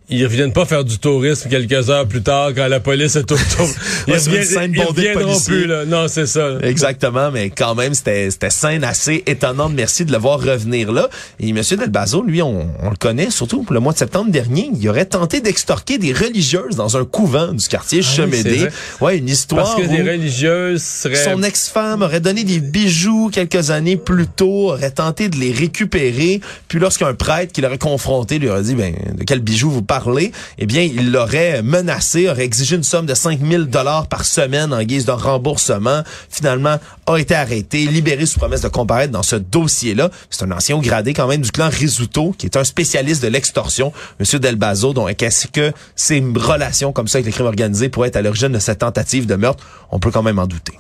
ils 0.09 0.25
reviennent 0.25 0.53
pas 0.53 0.65
faire 0.65 0.85
du 0.85 0.99
tourisme 0.99 1.49
quelques 1.51 1.91
heures 1.91 2.07
plus 2.07 2.23
tard 2.23 2.51
quand 2.55 2.69
la 2.69 2.79
police 2.81 3.17
est 3.17 3.31
autour. 3.31 3.39
Ils, 4.09 4.13
Ouais, 4.13 4.19
reviennent- 4.21 4.73
ils 4.73 4.83
reviendront 4.83 5.41
plus, 5.41 5.67
là. 5.67 5.85
Non, 5.85 6.07
c'est 6.07 6.27
ça. 6.27 6.59
Exactement, 6.63 7.33
mais 7.33 7.51
quand 7.51 7.75
même, 7.75 7.93
c'était 7.93 8.31
c'était 8.31 8.51
scène 8.51 8.85
assez 8.85 9.25
étonnante. 9.27 9.73
Merci 9.75 10.05
de 10.05 10.13
le 10.13 10.19
voir 10.19 10.41
revenir 10.41 10.93
là. 10.93 11.09
Et 11.41 11.49
M. 11.49 11.61
Delbazo, 11.61 12.23
lui, 12.23 12.41
on, 12.41 12.69
on 12.83 12.91
le 12.91 12.97
connaît, 12.97 13.31
surtout 13.31 13.65
pour 13.65 13.75
le 13.75 13.81
mois 13.81 13.93
de 13.93 13.99
septembre 13.99 14.31
dernier, 14.31 14.71
il 14.81 14.89
aurait 14.89 15.07
tenté 15.07 15.41
d'extorquer 15.41 15.99
des 15.99 16.13
religieuses 16.13 16.77
dans 16.77 16.97
un 16.97 17.05
couvent 17.05 17.49
du 17.53 17.67
quartier 17.67 18.01
Ah 18.05 18.07
Chemédé. 18.15 18.69
ouais, 19.01 19.19
une 19.19 19.29
histoire 19.29 19.65
Parce 19.65 19.77
que 19.77 19.93
où 19.93 19.97
des 19.97 20.03
religieuses 20.09 20.83
seraient... 20.85 21.17
son 21.25 21.43
ex-femme 21.43 22.03
aurait 22.03 22.21
donné 22.21 22.45
des 22.45 22.61
bijoux 22.61 23.29
quelques 23.33 23.71
années 23.71 23.97
plus 23.97 24.29
tôt, 24.29 24.71
aurait 24.71 24.93
tenté 24.93 25.29
de 25.29 25.37
les 25.37 25.51
récupérer. 25.51 26.41
Puis 26.69 26.79
lorsqu'un 26.79 27.13
prêtre 27.15 27.53
qui 27.53 27.61
l'aurait 27.61 27.77
confronté 27.79 28.39
lui 28.39 28.49
aurait 28.49 28.63
dit, 28.63 28.77
ben, 28.77 28.95
de 29.19 29.25
quel 29.25 29.41
bijoux 29.41 29.71
vous 29.71 29.83
parlez? 29.83 29.96
Eh 30.59 30.67
bien, 30.67 30.83
il 30.83 31.11
l'aurait 31.11 31.63
menacé, 31.63 32.29
aurait 32.29 32.45
exigé 32.45 32.77
une 32.77 32.83
somme 32.83 33.07
de 33.07 33.15
5000 33.15 33.67
dollars 33.67 34.07
par 34.07 34.25
semaine 34.25 34.73
en 34.73 34.83
guise 34.83 35.05
de 35.05 35.13
remboursement. 35.13 36.03
Finalement, 36.31 36.77
a 37.07 37.17
été 37.17 37.35
arrêté, 37.35 37.87
libéré 37.87 38.27
sous 38.27 38.39
promesse 38.39 38.63
de 38.63 38.69
comparaître 38.69 39.13
dans 39.13 39.23
ce 39.23 39.37
dossier-là. 39.37 40.11
C'est 40.31 40.45
un 40.45 40.51
ancien 40.51 40.79
gradé 40.79 41.13
quand 41.13 41.29
même 41.29 41.41
du 41.41 41.51
clan 41.51 41.69
Risuto, 41.69 42.35
qui 42.37 42.47
est 42.47 42.57
un 42.57 42.65
spécialiste 42.65 43.23
de 43.23 43.29
l'extorsion. 43.29 43.93
Monsieur 44.21 44.39
Delbazo, 44.39 44.93
donc 44.93 45.23
est-ce 45.23 45.47
que 45.47 45.73
ces 45.95 46.23
relations 46.35 46.93
comme 46.93 47.09
ça 47.09 47.19
avec 47.19 47.27
les 47.27 47.33
crimes 47.33 47.47
organisés 47.47 47.89
pourraient 47.89 48.09
être 48.09 48.17
à 48.17 48.23
l'origine 48.23 48.53
de 48.53 48.59
cette 48.59 48.79
tentative 48.79 49.27
de 49.27 49.37
meurtre? 49.37 49.65
On 49.91 49.99
peut 49.99 50.11
quand 50.11 50.23
même 50.23 50.39
en 50.39 50.47
douter. 50.47 50.79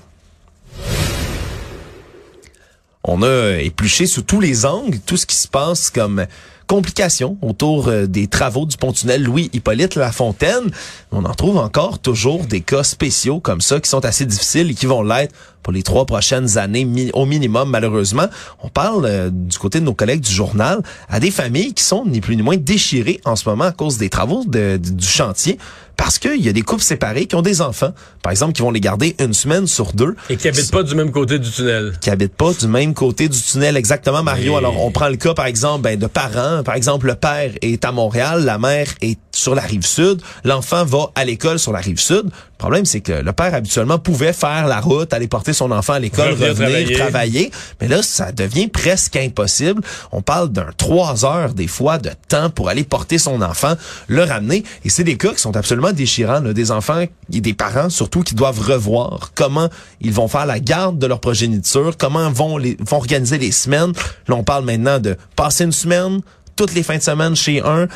On 3.09 3.23
a 3.23 3.59
épluché 3.61 4.07
sous 4.07 4.23
tous 4.23 4.41
les 4.41 4.67
angles 4.67 4.99
tout 5.07 5.17
ce 5.17 5.27
qui 5.27 5.37
se 5.37 5.47
passe 5.47 5.91
comme 5.91 6.27
complications 6.67 7.39
autour 7.43 7.89
euh, 7.89 8.07
des 8.07 8.27
travaux 8.27 8.67
du 8.67 8.77
pont-tunnel 8.77 9.23
Louis-Hippolyte 9.23 9.95
Lafontaine. 9.95 10.71
On 11.13 11.25
en 11.25 11.35
trouve 11.35 11.59
encore 11.59 11.99
toujours 11.99 12.45
des 12.45 12.61
cas 12.61 12.83
spéciaux 12.83 13.41
comme 13.41 13.61
ça 13.61 13.81
qui 13.81 13.89
sont 13.89 14.05
assez 14.05 14.27
difficiles 14.27 14.71
et 14.71 14.75
qui 14.75 14.87
vont 14.87 15.03
l'être 15.03 15.35
pour 15.63 15.73
les 15.73 15.83
trois 15.83 16.05
prochaines 16.07 16.59
années 16.59 17.11
au 17.13 17.27
minimum, 17.27 17.71
malheureusement. 17.71 18.27
On 18.63 18.69
parle 18.69 19.05
euh, 19.07 19.31
du 19.33 19.59
côté 19.59 19.81
de 19.81 19.85
nos 19.85 19.95
collègues 19.95 20.21
du 20.21 20.33
journal 20.33 20.81
à 21.09 21.19
des 21.21 21.31
familles 21.31 21.75
qui 21.75 21.83
sont 21.83 22.05
ni 22.07 22.21
plus 22.21 22.37
ni 22.37 22.43
moins 22.43 22.57
déchirées 22.57 23.21
en 23.25 23.37
ce 23.37 23.49
moment 23.49 23.65
à 23.65 23.73
cause 23.73 23.99
des 23.99 24.09
travaux 24.09 24.45
du 24.47 25.07
chantier 25.07 25.59
parce 25.97 26.19
qu'il 26.19 26.41
y 26.45 26.49
a 26.49 26.53
des 26.53 26.63
couples 26.63 26.83
séparés 26.83 27.27
qui 27.27 27.35
ont 27.37 27.43
des 27.43 27.61
enfants, 27.63 27.93
par 28.23 28.31
exemple, 28.31 28.53
qui 28.53 28.63
vont 28.63 28.71
les 28.71 28.81
garder 28.81 29.17
une 29.19 29.33
semaine 29.33 29.67
sur 29.67 29.93
deux 29.93 30.15
Et 30.29 30.37
qui 30.37 30.49
habitent 30.49 30.71
pas 30.71 30.83
du 30.83 30.95
même 30.95 31.11
côté 31.11 31.39
du 31.39 31.51
tunnel. 31.51 31.95
qui 32.01 32.11
habitent 32.11 32.37
pas 32.37 32.53
du 32.53 32.67
même 32.69 32.95
côté 32.95 33.29
du 33.29 33.41
tunnel 33.41 33.77
exactement 33.77 34.23
Mario. 34.23 34.57
Alors 34.57 34.85
on 34.85 34.91
prend 34.91 35.09
le 35.09 35.17
cas 35.17 35.35
par 35.35 35.47
exemple 35.47 35.83
ben, 35.83 35.99
de 35.99 36.07
parents, 36.07 36.63
par 36.63 36.75
exemple 36.75 37.07
le 37.07 37.15
père 37.15 37.53
est 37.63 37.85
à 37.85 37.93
Montréal, 37.93 38.45
la 38.45 38.59
mère 38.59 38.89
est 39.01 39.19
sur 39.37 39.55
la 39.55 39.63
rive 39.63 39.85
sud, 39.85 40.23
l'enfant 40.45 40.85
va 40.85 41.11
à 41.15 41.25
l'école 41.25 41.59
sur 41.59 41.73
la 41.73 41.81
rive 41.81 42.01
sud. 42.01 42.25
Le 42.25 42.59
problème 42.59 42.87
c'est 42.87 43.01
que 43.01 43.13
le 43.13 43.33
père 43.33 43.55
habituellement 43.55 43.99
pouvait 43.99 44.33
faire 44.33 44.67
la 44.67 44.81
route, 44.81 45.13
aller 45.13 45.29
porter 45.29 45.53
son 45.53 45.71
enfant 45.71 45.93
à 45.93 45.99
l'école, 45.99 46.33
Revenir 46.33 46.99
travailler, 46.99 47.51
mais 47.81 47.89
là 47.89 48.03
ça 48.03 48.33
devient 48.33 48.69
presque 48.69 49.17
impossible. 49.17 49.83
On 50.11 50.23
parle 50.23 50.49
d'un 50.49 50.71
trois 50.77 51.27
heures 51.27 51.53
des 51.53 51.67
fois 51.67 51.99
de 51.99 52.11
temps 52.29 52.49
pour 52.49 52.71
aller 52.71 52.83
porter 52.83 53.19
son 53.19 53.43
enfant, 53.43 53.75
le 54.09 54.25
ramener 54.25 54.65
et 54.85 54.89
c'est 54.89 55.05
des 55.05 55.19
cas 55.19 55.33
qui 55.35 55.41
sont 55.41 55.55
absolument 55.55 55.93
déchirants, 55.93 56.41
là. 56.41 56.55
des 56.55 56.71
enfants 56.71 57.01
et 57.01 57.41
des 57.41 57.55
parents 57.55 57.91
surtout 57.91 58.23
qui 58.23 58.35
doivent 58.35 58.61
revoir 58.61 59.33
comment 59.35 59.69
ils 60.01 60.13
vont 60.13 60.29
faire 60.29 60.47
la 60.47 60.61
garde 60.61 60.99
de 60.99 61.07
leur 61.07 61.21
progéniture, 61.21 61.97
comment 61.99 62.31
vont 62.31 62.57
les 62.57 62.79
vont 62.81 62.97
organiser 62.97 63.37
les 63.37 63.53
semaines. 63.53 63.93
Là 64.29 64.35
on 64.35 64.45
parle 64.45 64.65
maintenant 64.65 64.99
de 64.99 65.17
passer 65.37 65.65
une 65.65 65.73
semaine 65.73 66.23
toutes 66.57 66.75
les 66.75 66.83
fins 66.83 66.97
de 66.97 67.03
semaine 67.03 67.37
chez 67.37 67.61
un, 67.63 67.87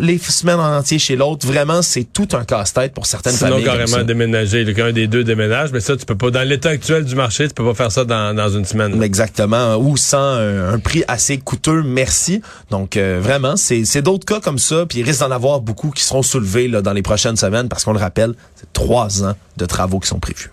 les 0.00 0.18
semaines 0.18 0.58
en 0.60 0.76
entier 0.78 0.98
chez 0.98 1.16
l'autre. 1.16 1.46
Vraiment, 1.46 1.82
c'est 1.82 2.04
tout 2.04 2.28
un 2.32 2.44
casse-tête 2.44 2.94
pour 2.94 3.06
certaines 3.06 3.32
Sinon, 3.34 3.50
familles. 3.50 3.64
comme 3.64 3.76
carrément 3.78 4.04
déménager. 4.04 4.74
Qu'un 4.74 4.92
des 4.92 5.06
deux 5.06 5.24
déménage, 5.24 5.70
mais 5.72 5.80
ça, 5.80 5.96
tu 5.96 6.04
peux 6.04 6.16
pas. 6.16 6.30
Dans 6.30 6.46
l'état 6.46 6.70
actuel 6.70 7.04
du 7.04 7.14
marché, 7.14 7.48
tu 7.48 7.54
peux 7.54 7.64
pas 7.64 7.74
faire 7.74 7.92
ça 7.92 8.04
dans, 8.04 8.34
dans 8.34 8.48
une 8.48 8.64
semaine. 8.64 8.98
là. 8.98 9.04
Exactement, 9.06 9.76
ou 9.76 9.96
sans 9.96 10.18
un, 10.18 10.72
un 10.74 10.78
prix 10.78 11.04
assez 11.08 11.38
coûteux, 11.38 11.82
merci. 11.82 12.40
Donc 12.70 12.96
euh, 12.96 13.18
vraiment, 13.22 13.56
c'est 13.56 13.84
c'est 13.84 14.02
d'autres 14.02 14.26
cas 14.26 14.40
comme 14.40 14.58
ça, 14.58 14.86
puis 14.88 14.98
il 15.00 15.02
risque 15.04 15.20
d'en 15.20 15.30
avoir 15.30 15.60
beaucoup 15.60 15.90
qui 15.90 16.02
seront 16.04 16.22
soulevés 16.22 16.68
là, 16.68 16.82
dans 16.82 16.92
les 16.92 17.02
prochaines 17.02 17.36
semaines, 17.36 17.68
parce 17.68 17.84
qu'on 17.84 17.92
le 17.92 18.00
rappelle, 18.00 18.34
c'est 18.56 18.72
trois 18.72 19.24
ans 19.24 19.34
de 19.56 19.66
travaux 19.66 19.98
qui 20.00 20.08
sont 20.08 20.20
prévus. 20.20 20.50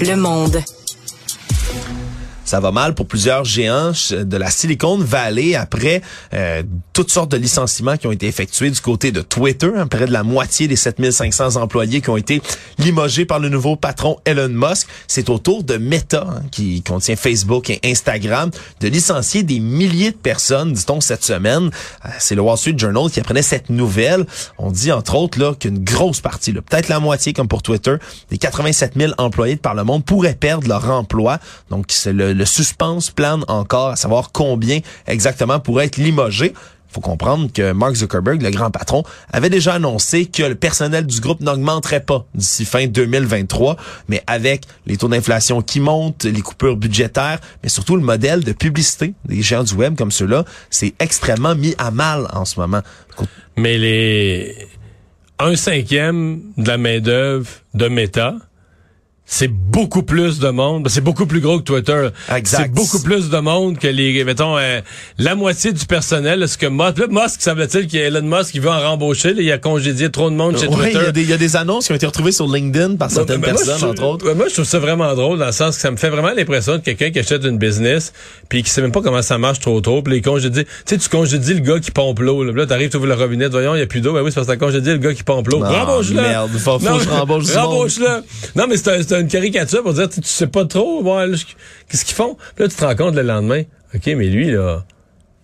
Le 0.00 0.16
monde. 0.16 0.60
Ça 2.52 2.60
va 2.60 2.70
mal 2.70 2.94
pour 2.94 3.06
plusieurs 3.06 3.46
géants 3.46 3.92
de 4.10 4.36
la 4.36 4.50
Silicon 4.50 4.98
Valley 4.98 5.54
après 5.54 6.02
euh, 6.34 6.62
toutes 6.92 7.10
sortes 7.10 7.30
de 7.30 7.38
licenciements 7.38 7.96
qui 7.96 8.06
ont 8.06 8.12
été 8.12 8.26
effectués 8.26 8.70
du 8.70 8.78
côté 8.78 9.10
de 9.10 9.22
Twitter. 9.22 9.70
hein, 9.74 9.86
près 9.86 10.04
de 10.04 10.12
la 10.12 10.22
moitié 10.22 10.68
des 10.68 10.76
7500 10.76 11.56
employés 11.56 12.02
qui 12.02 12.10
ont 12.10 12.18
été 12.18 12.42
limogés 12.76 13.24
par 13.24 13.38
le 13.38 13.48
nouveau 13.48 13.76
patron 13.76 14.18
Elon 14.26 14.50
Musk. 14.50 14.86
C'est 15.08 15.30
au 15.30 15.38
tour 15.38 15.64
de 15.64 15.78
Meta, 15.78 16.26
hein, 16.28 16.42
qui 16.50 16.82
contient 16.82 17.16
Facebook 17.16 17.70
et 17.70 17.80
Instagram, 17.86 18.50
de 18.80 18.88
licencier 18.88 19.44
des 19.44 19.58
milliers 19.58 20.10
de 20.10 20.16
personnes, 20.18 20.74
dit-on, 20.74 21.00
cette 21.00 21.24
semaine. 21.24 21.70
Euh, 22.04 22.08
C'est 22.18 22.34
le 22.34 22.42
Wall 22.42 22.58
Street 22.58 22.74
Journal 22.76 23.10
qui 23.10 23.20
apprenait 23.20 23.40
cette 23.40 23.70
nouvelle. 23.70 24.26
On 24.58 24.70
dit, 24.70 24.92
entre 24.92 25.14
autres, 25.14 25.40
là 25.40 25.54
qu'une 25.54 25.82
grosse 25.82 26.20
partie, 26.20 26.52
peut-être 26.52 26.90
la 26.90 27.00
moitié 27.00 27.32
comme 27.32 27.48
pour 27.48 27.62
Twitter, 27.62 27.94
des 28.28 28.36
87 28.36 28.92
000 28.94 29.12
employés 29.16 29.54
de 29.54 29.60
par 29.60 29.74
le 29.74 29.84
monde 29.84 30.04
pourraient 30.04 30.34
perdre 30.34 30.68
leur 30.68 30.90
emploi. 30.90 31.38
Donc, 31.70 31.86
c'est 31.88 32.12
le, 32.12 32.34
le 32.34 32.41
suspense 32.44 33.10
plane 33.10 33.44
encore 33.48 33.90
à 33.90 33.96
savoir 33.96 34.32
combien 34.32 34.80
exactement 35.06 35.60
pourrait 35.60 35.86
être 35.86 35.96
limogé. 35.96 36.52
faut 36.88 37.00
comprendre 37.00 37.50
que 37.52 37.72
Mark 37.72 37.94
Zuckerberg, 37.94 38.42
le 38.42 38.50
grand 38.50 38.70
patron, 38.70 39.02
avait 39.32 39.48
déjà 39.48 39.74
annoncé 39.74 40.26
que 40.26 40.42
le 40.42 40.54
personnel 40.54 41.06
du 41.06 41.20
groupe 41.20 41.40
n'augmenterait 41.40 42.04
pas 42.04 42.26
d'ici 42.34 42.64
fin 42.64 42.86
2023, 42.86 43.76
mais 44.08 44.22
avec 44.26 44.64
les 44.86 44.98
taux 44.98 45.08
d'inflation 45.08 45.62
qui 45.62 45.80
montent, 45.80 46.24
les 46.24 46.42
coupures 46.42 46.76
budgétaires, 46.76 47.40
mais 47.62 47.68
surtout 47.68 47.96
le 47.96 48.02
modèle 48.02 48.44
de 48.44 48.52
publicité 48.52 49.14
des 49.24 49.40
géants 49.40 49.64
du 49.64 49.74
web 49.74 49.96
comme 49.96 50.12
ceux-là, 50.12 50.44
c'est 50.68 50.94
extrêmement 50.98 51.54
mis 51.54 51.74
à 51.78 51.90
mal 51.90 52.28
en 52.32 52.44
ce 52.44 52.60
moment. 52.60 52.82
Mais 53.56 53.78
les 53.78 54.68
un 55.42 55.56
cinquième 55.56 56.40
de 56.56 56.68
la 56.68 56.78
main 56.78 57.00
d'œuvre 57.00 57.48
de 57.74 57.88
Meta, 57.88 58.36
c'est 59.34 59.48
beaucoup 59.48 60.02
plus 60.02 60.40
de 60.40 60.50
monde. 60.50 60.86
C'est 60.90 61.00
beaucoup 61.00 61.24
plus 61.24 61.40
gros 61.40 61.58
que 61.58 61.64
Twitter. 61.64 62.08
Exact. 62.36 62.64
C'est 62.64 62.70
beaucoup 62.70 63.00
plus 63.02 63.30
de 63.30 63.38
monde 63.38 63.78
que 63.78 63.86
les, 63.88 64.24
mettons, 64.24 64.58
euh, 64.58 64.80
la 65.16 65.34
moitié 65.34 65.72
du 65.72 65.86
personnel. 65.86 66.46
Ce 66.46 66.58
que 66.58 66.66
Musk, 66.66 66.98
là, 66.98 67.06
Musk, 67.08 67.40
semble-t-il 67.40 67.86
qu'il 67.86 68.00
y 68.00 68.02
a 68.02 68.08
Elon 68.08 68.20
Musk 68.22 68.52
qui 68.52 68.58
veut 68.58 68.68
en 68.68 68.78
rembaucher. 68.80 69.32
Là, 69.32 69.40
il 69.40 69.50
a 69.50 69.56
congédié 69.56 70.10
trop 70.10 70.28
de 70.28 70.36
monde 70.36 70.58
chez 70.58 70.66
Ouais, 70.66 70.74
Twitter. 70.92 70.98
Il 71.00 71.04
y, 71.04 71.08
a 71.08 71.12
des- 71.12 71.22
il 71.22 71.30
y 71.30 71.32
a 71.32 71.38
des 71.38 71.56
annonces 71.56 71.86
qui 71.86 71.92
ont 71.92 71.94
été 71.94 72.04
retrouvées 72.04 72.30
sur 72.32 72.46
LinkedIn 72.46 72.96
par 72.96 73.10
certaines 73.10 73.40
Ben, 73.40 73.46
ben, 73.46 73.52
moi, 73.54 73.64
personnes, 73.64 73.78
je- 73.80 73.86
entre 73.86 74.02
autres. 74.04 74.26
ben, 74.26 74.34
moi, 74.34 74.46
je 74.48 74.52
trouve 74.52 74.66
ça 74.66 74.78
vraiment 74.78 75.14
drôle 75.14 75.38
dans 75.38 75.46
le 75.46 75.52
sens 75.52 75.76
que 75.76 75.80
ça 75.80 75.90
me 75.90 75.96
fait 75.96 76.10
vraiment 76.10 76.32
l'impression 76.36 76.72
de 76.74 76.82
quelqu'un 76.82 77.10
qui 77.10 77.18
achète 77.18 77.42
une 77.46 77.56
business 77.56 78.12
puis 78.50 78.62
qui 78.62 78.68
sait 78.68 78.82
même 78.82 78.92
pas 78.92 79.00
comment 79.00 79.22
ça 79.22 79.38
marche 79.38 79.60
trop 79.60 79.80
trop. 79.80 80.02
Puis 80.02 80.12
les 80.12 80.20
congédies, 80.20 80.64
tu 80.66 80.70
sais, 80.84 80.98
tu 80.98 81.08
congédies 81.08 81.54
le 81.54 81.60
gars 81.60 81.80
qui 81.80 81.90
pompe 81.90 82.18
l'eau. 82.20 82.44
Là, 82.44 82.52
là 82.52 82.66
t'arrives, 82.66 82.90
tu 82.90 82.98
ouvres 82.98 83.06
le 83.06 83.14
robinet, 83.14 83.48
voyons, 83.48 83.74
il 83.74 83.78
y 83.78 83.82
a 83.82 83.86
plus 83.86 84.02
d'eau. 84.02 84.12
Ben 84.12 84.20
oui, 84.20 84.30
c'est 84.30 84.34
parce 84.34 84.46
que 84.46 84.52
t'as 84.52 84.58
congédié 84.58 84.92
le 84.92 84.98
gars 84.98 85.14
qui 85.14 85.22
pompe 85.22 85.48
l'eau. 85.48 85.62
Ah, 85.64 85.84
Rembauche-le. 85.84 86.20
merde, 86.20 86.50
faut- 86.58 86.78
faut 86.78 86.98
que 86.98 87.02
je 87.02 87.08
rembauche 87.08 87.44
du 87.46 87.52
monde. 87.54 87.64
Rembauche-le. 87.64 88.22
Non, 88.56 88.66
mais 88.68 88.76
c'est 88.76 88.88
un- 88.90 89.02
c'est 89.02 89.21
une 89.22 89.28
caricature 89.28 89.82
pour 89.82 89.94
dire, 89.94 90.08
tu, 90.08 90.20
tu 90.20 90.28
sais 90.28 90.46
pas 90.46 90.64
trop, 90.66 91.02
je- 91.32 91.44
qu'est-ce 91.88 92.04
qu'ils 92.04 92.14
font. 92.14 92.36
Puis 92.54 92.64
là, 92.64 92.68
tu 92.68 92.76
te 92.76 92.84
rends 92.84 92.94
compte 92.96 93.14
le 93.14 93.22
lendemain. 93.22 93.62
OK, 93.94 94.06
mais 94.06 94.26
lui, 94.26 94.50
là, 94.52 94.84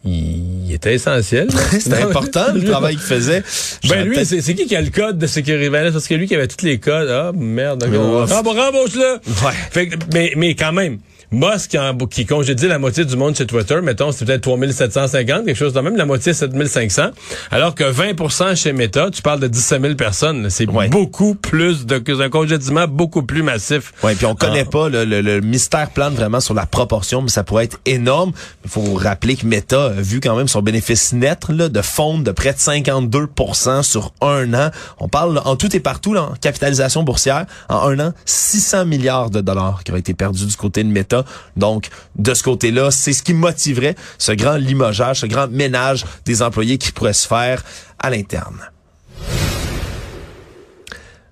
il, 0.05 0.73
était 0.73 0.95
essentiel. 0.95 1.49
C'était 1.71 2.01
Non, 2.03 2.09
important, 2.09 2.47
le 2.55 2.63
travail 2.65 2.95
qu'il 2.97 3.05
faisait. 3.05 3.43
ben 3.89 4.05
lui, 4.09 4.25
c'est 4.25 4.55
qui 4.55 4.67
qui 4.67 4.77
a 4.77 4.81
le 4.81 4.91
code 4.91 5.19
de 5.19 5.27
sécurité? 5.27 5.71
Ben 5.71 5.93
Parce 5.93 6.07
que 6.07 6.15
lui 6.15 6.27
qui 6.27 6.35
avait 6.35 6.47
tous 6.49 6.65
les 6.65 6.79
codes. 6.79 7.09
Ah, 7.11 7.33
merde. 7.35 7.81
D'accord. 7.81 8.23
ouais. 8.23 8.33
Rembo- 8.35 8.55
Rembauche-le. 8.55 9.15
Ouais. 9.47 9.53
Fait 9.71 9.89
que- 9.89 9.97
mais, 10.15 10.33
mais 10.37 10.55
quand 10.55 10.73
même, 10.73 10.99
Musk 11.31 11.71
qui, 11.71 11.79
en- 11.79 11.97
qui 11.97 12.25
congédie 12.27 12.69
la 12.69 12.79
moitié 12.79 13.05
du 13.05 13.17
monde 13.17 13.37
chez 13.37 13.47
Twitter, 13.47 13.81
mettons, 13.83 14.13
c'est 14.13 14.25
peut-être 14.25 14.41
3750, 14.43 15.45
quelque 15.45 15.57
chose 15.57 15.73
de 15.75 15.81
même, 15.81 15.97
la 15.97 16.07
moitié 16.07 16.33
7500, 16.33 17.11
alors 17.51 17.75
que 17.75 17.85
20% 17.85 18.55
chez 18.57 18.73
Meta, 18.73 19.11
tu 19.11 19.21
parles 19.23 19.41
de 19.41 19.47
17 19.49 19.83
000 19.83 19.95
personnes. 19.95 20.49
C'est 20.51 20.69
Ouais. 20.69 20.89
beaucoup 20.89 21.35
plus 21.35 21.85
de, 21.87 22.03
un 22.23 22.31
congédiement 22.31 22.87
beaucoup 22.89 23.23
plus 23.23 23.43
massif. 23.43 23.93
Ouais, 24.03 24.15
puis 24.15 24.27
on 24.27 24.35
connaît 24.35 24.65
Ah. 24.67 24.71
pas 24.71 24.89
le, 24.89 25.05
le- 25.05 25.21
le 25.21 25.41
mystère 25.41 25.91
plane 25.91 26.15
vraiment 26.15 26.41
sur 26.41 26.55
la 26.55 26.67
proportion, 26.67 27.21
mais 27.23 27.29
ça 27.29 27.45
pourrait 27.45 27.65
être 27.65 27.79
énorme. 27.85 28.33
Il 28.65 28.71
faut 28.71 28.95
rappeler 28.95 29.37
que 29.37 29.47
Meta 29.47 29.87
a 29.87 29.91
vu 29.91 30.21
quand 30.21 30.35
même 30.37 30.49
son 30.49 30.63
bénéfice 30.63 31.13
net 31.13 31.45
là, 31.51 31.69
de 31.69 31.83
fonds 31.83 32.19
de 32.19 32.31
près 32.31 32.53
de 32.55 32.59
52% 32.59 33.83
sur 33.83 34.13
un 34.21 34.55
an. 34.55 34.71
On 34.99 35.09
parle 35.09 35.35
là, 35.35 35.43
en 35.47 35.57
tout 35.57 35.75
et 35.77 35.81
partout 35.81 36.15
là, 36.15 36.23
en 36.23 36.35
capitalisation 36.41 37.03
boursière 37.03 37.45
en 37.69 37.89
un 37.91 38.01
an 38.09 38.13
600 38.25 38.87
milliards 38.87 39.31
de 39.31 39.41
dollars 39.41 39.83
qui 39.85 39.91
auraient 39.91 40.01
été 40.01 40.15
perdus 40.15 40.47
du 40.47 40.57
côté 40.57 40.83
de 40.85 40.89
Meta. 40.89 41.18
Donc 41.57 41.89
de 42.17 42.35
ce 42.35 42.43
côté-là, 42.43 42.91
c'est 42.91 43.13
ce 43.13 43.23
qui 43.23 43.35
motiverait 43.35 43.97
ce 44.19 44.33
grand 44.33 44.57
limogeage, 44.57 45.21
ce 45.21 45.27
grand 45.27 45.49
ménage 45.49 46.05
des 46.25 46.43
employés 46.43 46.79
qui 46.79 46.93
pourrait 46.93 47.13
se 47.13 47.27
faire 47.27 47.63
à 47.99 48.11
l'interne. 48.11 48.61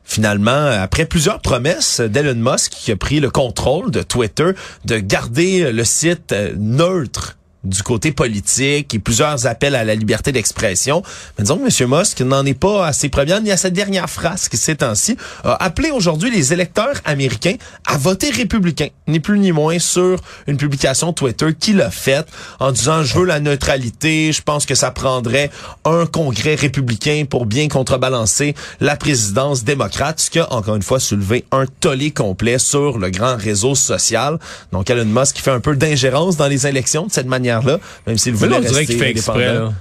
Finalement, 0.05 0.66
après 0.66 1.05
plusieurs 1.05 1.40
promesses 1.40 2.01
d'Elon 2.01 2.37
Musk 2.53 2.70
qui 2.70 2.92
a 2.92 2.96
pris 2.96 3.18
le 3.20 3.29
contrôle 3.29 3.90
de 3.90 4.03
Twitter, 4.03 4.53
de 4.85 4.99
garder 4.99 5.72
le 5.72 5.85
site 5.85 6.33
euh, 6.33 6.55
neutre 6.57 7.37
du 7.66 7.83
côté 7.83 8.12
politique 8.12 8.94
et 8.94 8.98
plusieurs 8.98 9.46
appels 9.46 9.74
à 9.74 9.85
la 9.85 9.94
liberté 9.94 10.33
d'expression. 10.33 11.02
Mais 11.37 11.44
disons 11.44 11.59
que 11.59 11.83
M. 11.83 11.90
Musk 11.90 12.20
n'en 12.20 12.44
est 12.46 12.55
pas 12.55 12.87
à 12.87 12.92
ses 12.92 13.09
premières 13.09 13.40
ni 13.40 13.50
à 13.50 13.57
sa 13.57 13.70
dernière 13.70 14.09
phrase 14.09 14.48
qui 14.48 14.57
ces 14.57 14.76
temps-ci 14.76 15.16
a 15.44 15.62
appelé 15.62 15.90
aujourd'hui 15.90 16.31
les 16.31 16.52
électeurs 16.52 16.94
américains 17.05 17.57
à 17.87 17.98
voter 17.98 18.31
républicain, 18.31 18.88
ni 19.07 19.20
plus 19.20 19.38
ni 19.38 19.52
moins 19.52 19.79
sur 19.79 20.18
une 20.46 20.57
publication 20.57 21.12
Twitter 21.12 21.55
qu'il 21.59 21.81
a 21.81 21.90
faite 21.90 22.29
en 22.61 22.72
disant 22.72 23.02
je 23.02 23.18
veux 23.18 23.24
la 23.24 23.40
neutralité, 23.40 24.33
je 24.33 24.42
pense 24.42 24.66
que 24.66 24.74
ça 24.74 24.90
prendrait 24.90 25.50
un 25.85 26.07
congrès 26.07 26.55
républicain 26.55 27.24
pour 27.29 27.46
bien 27.46 27.68
contrebalancer 27.68 28.55
la 28.81 28.96
présidence 28.96 29.64
démocrate, 29.64 30.20
ce 30.20 30.31
qui 30.31 30.38
a 30.38 30.52
encore 30.52 30.76
une 30.76 30.83
fois 30.83 31.00
soulevé 31.00 31.44
un 31.52 31.66
tollé 31.81 32.11
complet 32.11 32.59
sur 32.59 32.98
le 32.98 33.11
grand 33.11 33.37
réseau 33.37 33.74
social. 33.74 34.38
Donc 34.72 34.90
Elon 34.90 35.05
Musk 35.05 35.37
qui 35.37 35.42
fait 35.42 35.50
un 35.50 35.61
peu 35.61 35.76
d'ingérence 35.76 36.37
dans 36.37 36.48
les 36.48 36.66
élections 36.66 37.07
de 37.07 37.12
cette 37.12 37.26
manière-là, 37.60 37.80
même 38.06 38.18
s'il 38.18 38.34
voulait 38.34 38.50
là, 38.50 38.56
on 38.58 38.60
dirait 38.60 38.74
rester 38.74 38.86
qu'il 38.86 39.02
fait 39.02 39.10
exprès, 39.10 39.54
là, 39.54 39.72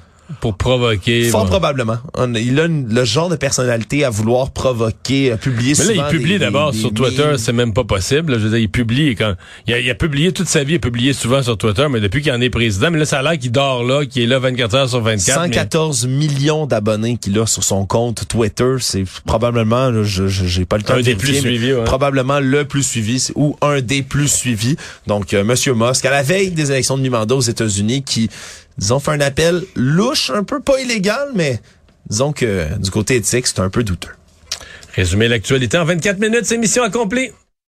pour 0.41 0.55
provoquer. 0.57 1.29
Fort 1.29 1.43
bon. 1.43 1.49
probablement. 1.49 1.97
Il 2.35 2.59
a 2.59 2.65
une- 2.65 2.93
le 2.93 3.03
genre 3.05 3.29
de 3.29 3.35
personnalité 3.35 4.03
à 4.03 4.09
vouloir 4.09 4.51
provoquer, 4.51 5.31
à 5.31 5.37
publier 5.37 5.73
Mais 5.77 5.95
là, 5.95 6.09
il 6.11 6.17
publie 6.17 6.39
d'abord 6.39 6.73
sur 6.73 6.93
Twitter, 6.93 7.33
c'est 7.37 7.53
même 7.53 7.73
pas 7.73 7.83
possible. 7.83 8.33
là. 8.33 8.39
Je 8.39 8.43
veux 8.43 8.49
dire, 8.49 8.57
il 8.59 8.69
publie 8.69 9.15
quand 9.15 9.35
il 9.67 9.73
a, 9.73 9.79
il 9.79 9.89
a 9.89 9.95
publié 9.95 10.31
toute 10.31 10.47
sa 10.47 10.63
vie, 10.63 10.73
il 10.73 10.77
a 10.77 10.79
publié 10.79 11.13
souvent 11.13 11.41
sur 11.43 11.57
Twitter, 11.57 11.85
mais 11.89 11.99
depuis 11.99 12.21
qu'il 12.21 12.31
en 12.31 12.41
est 12.41 12.49
président, 12.49 12.89
mais 12.91 12.99
là, 12.99 13.05
ça 13.05 13.19
a 13.19 13.21
l'air 13.23 13.37
qu'il 13.37 13.51
dort 13.51 13.83
là, 13.83 14.05
qu'il 14.05 14.23
est 14.23 14.27
là 14.27 14.39
24 14.39 14.75
heures 14.75 14.89
sur 14.89 15.01
24. 15.01 15.39
mais- 15.41 15.45
114 15.53 16.07
millions 16.07 16.65
d'abonnés 16.65 17.17
qu'il 17.17 17.37
a 17.39 17.45
sur 17.45 17.63
son 17.63 17.85
compte 17.85 18.27
Twitter, 18.27 18.75
c'est 18.79 19.03
probablement, 19.25 19.89
là, 19.91 20.03
je 20.03 20.27
je- 20.27 20.45
j'ai 20.45 20.65
pas 20.65 20.77
le 20.77 20.83
temps 20.83 20.93
Un 20.95 20.97
de 20.97 21.01
des 21.03 21.13
vérifier, 21.13 21.41
plus 21.41 21.49
suivis, 21.57 21.73
ouais. 21.73 21.83
probablement 21.83 22.39
le 22.39 22.65
plus 22.65 22.83
suivi 22.83 23.27
ou 23.35 23.55
un 23.61 23.81
des 23.81 24.01
plus 24.01 24.27
suivis. 24.27 24.75
Donc, 25.07 25.33
euh, 25.33 25.43
Monsieur 25.43 25.73
Musk, 25.75 26.03
à 26.05 26.09
la 26.11 26.23
veille 26.23 26.51
des 26.51 26.71
élections 26.71 26.97
de 26.97 27.03
mi-mandat 27.03 27.35
aux 27.35 27.41
États-Unis, 27.41 28.03
qui, 28.03 28.29
disons, 28.77 28.99
fait 28.99 29.11
un 29.11 29.21
appel 29.21 29.63
louche, 29.75 30.29
un 30.29 30.43
peu 30.43 30.59
pas 30.59 30.79
illégal, 30.79 31.29
mais 31.33 31.59
disons 32.09 32.33
que 32.33 32.77
du 32.77 32.91
côté 32.91 33.15
éthique, 33.15 33.47
c'est 33.47 33.59
un 33.59 33.69
peu 33.69 33.83
douteux. 33.83 34.11
Résumer 34.95 35.27
l'actualité 35.27 35.77
en 35.77 35.85
24 35.85 36.19
minutes, 36.19 36.45
c'est 36.45 36.57
mission 36.57 36.83
accomplie. 36.83 37.31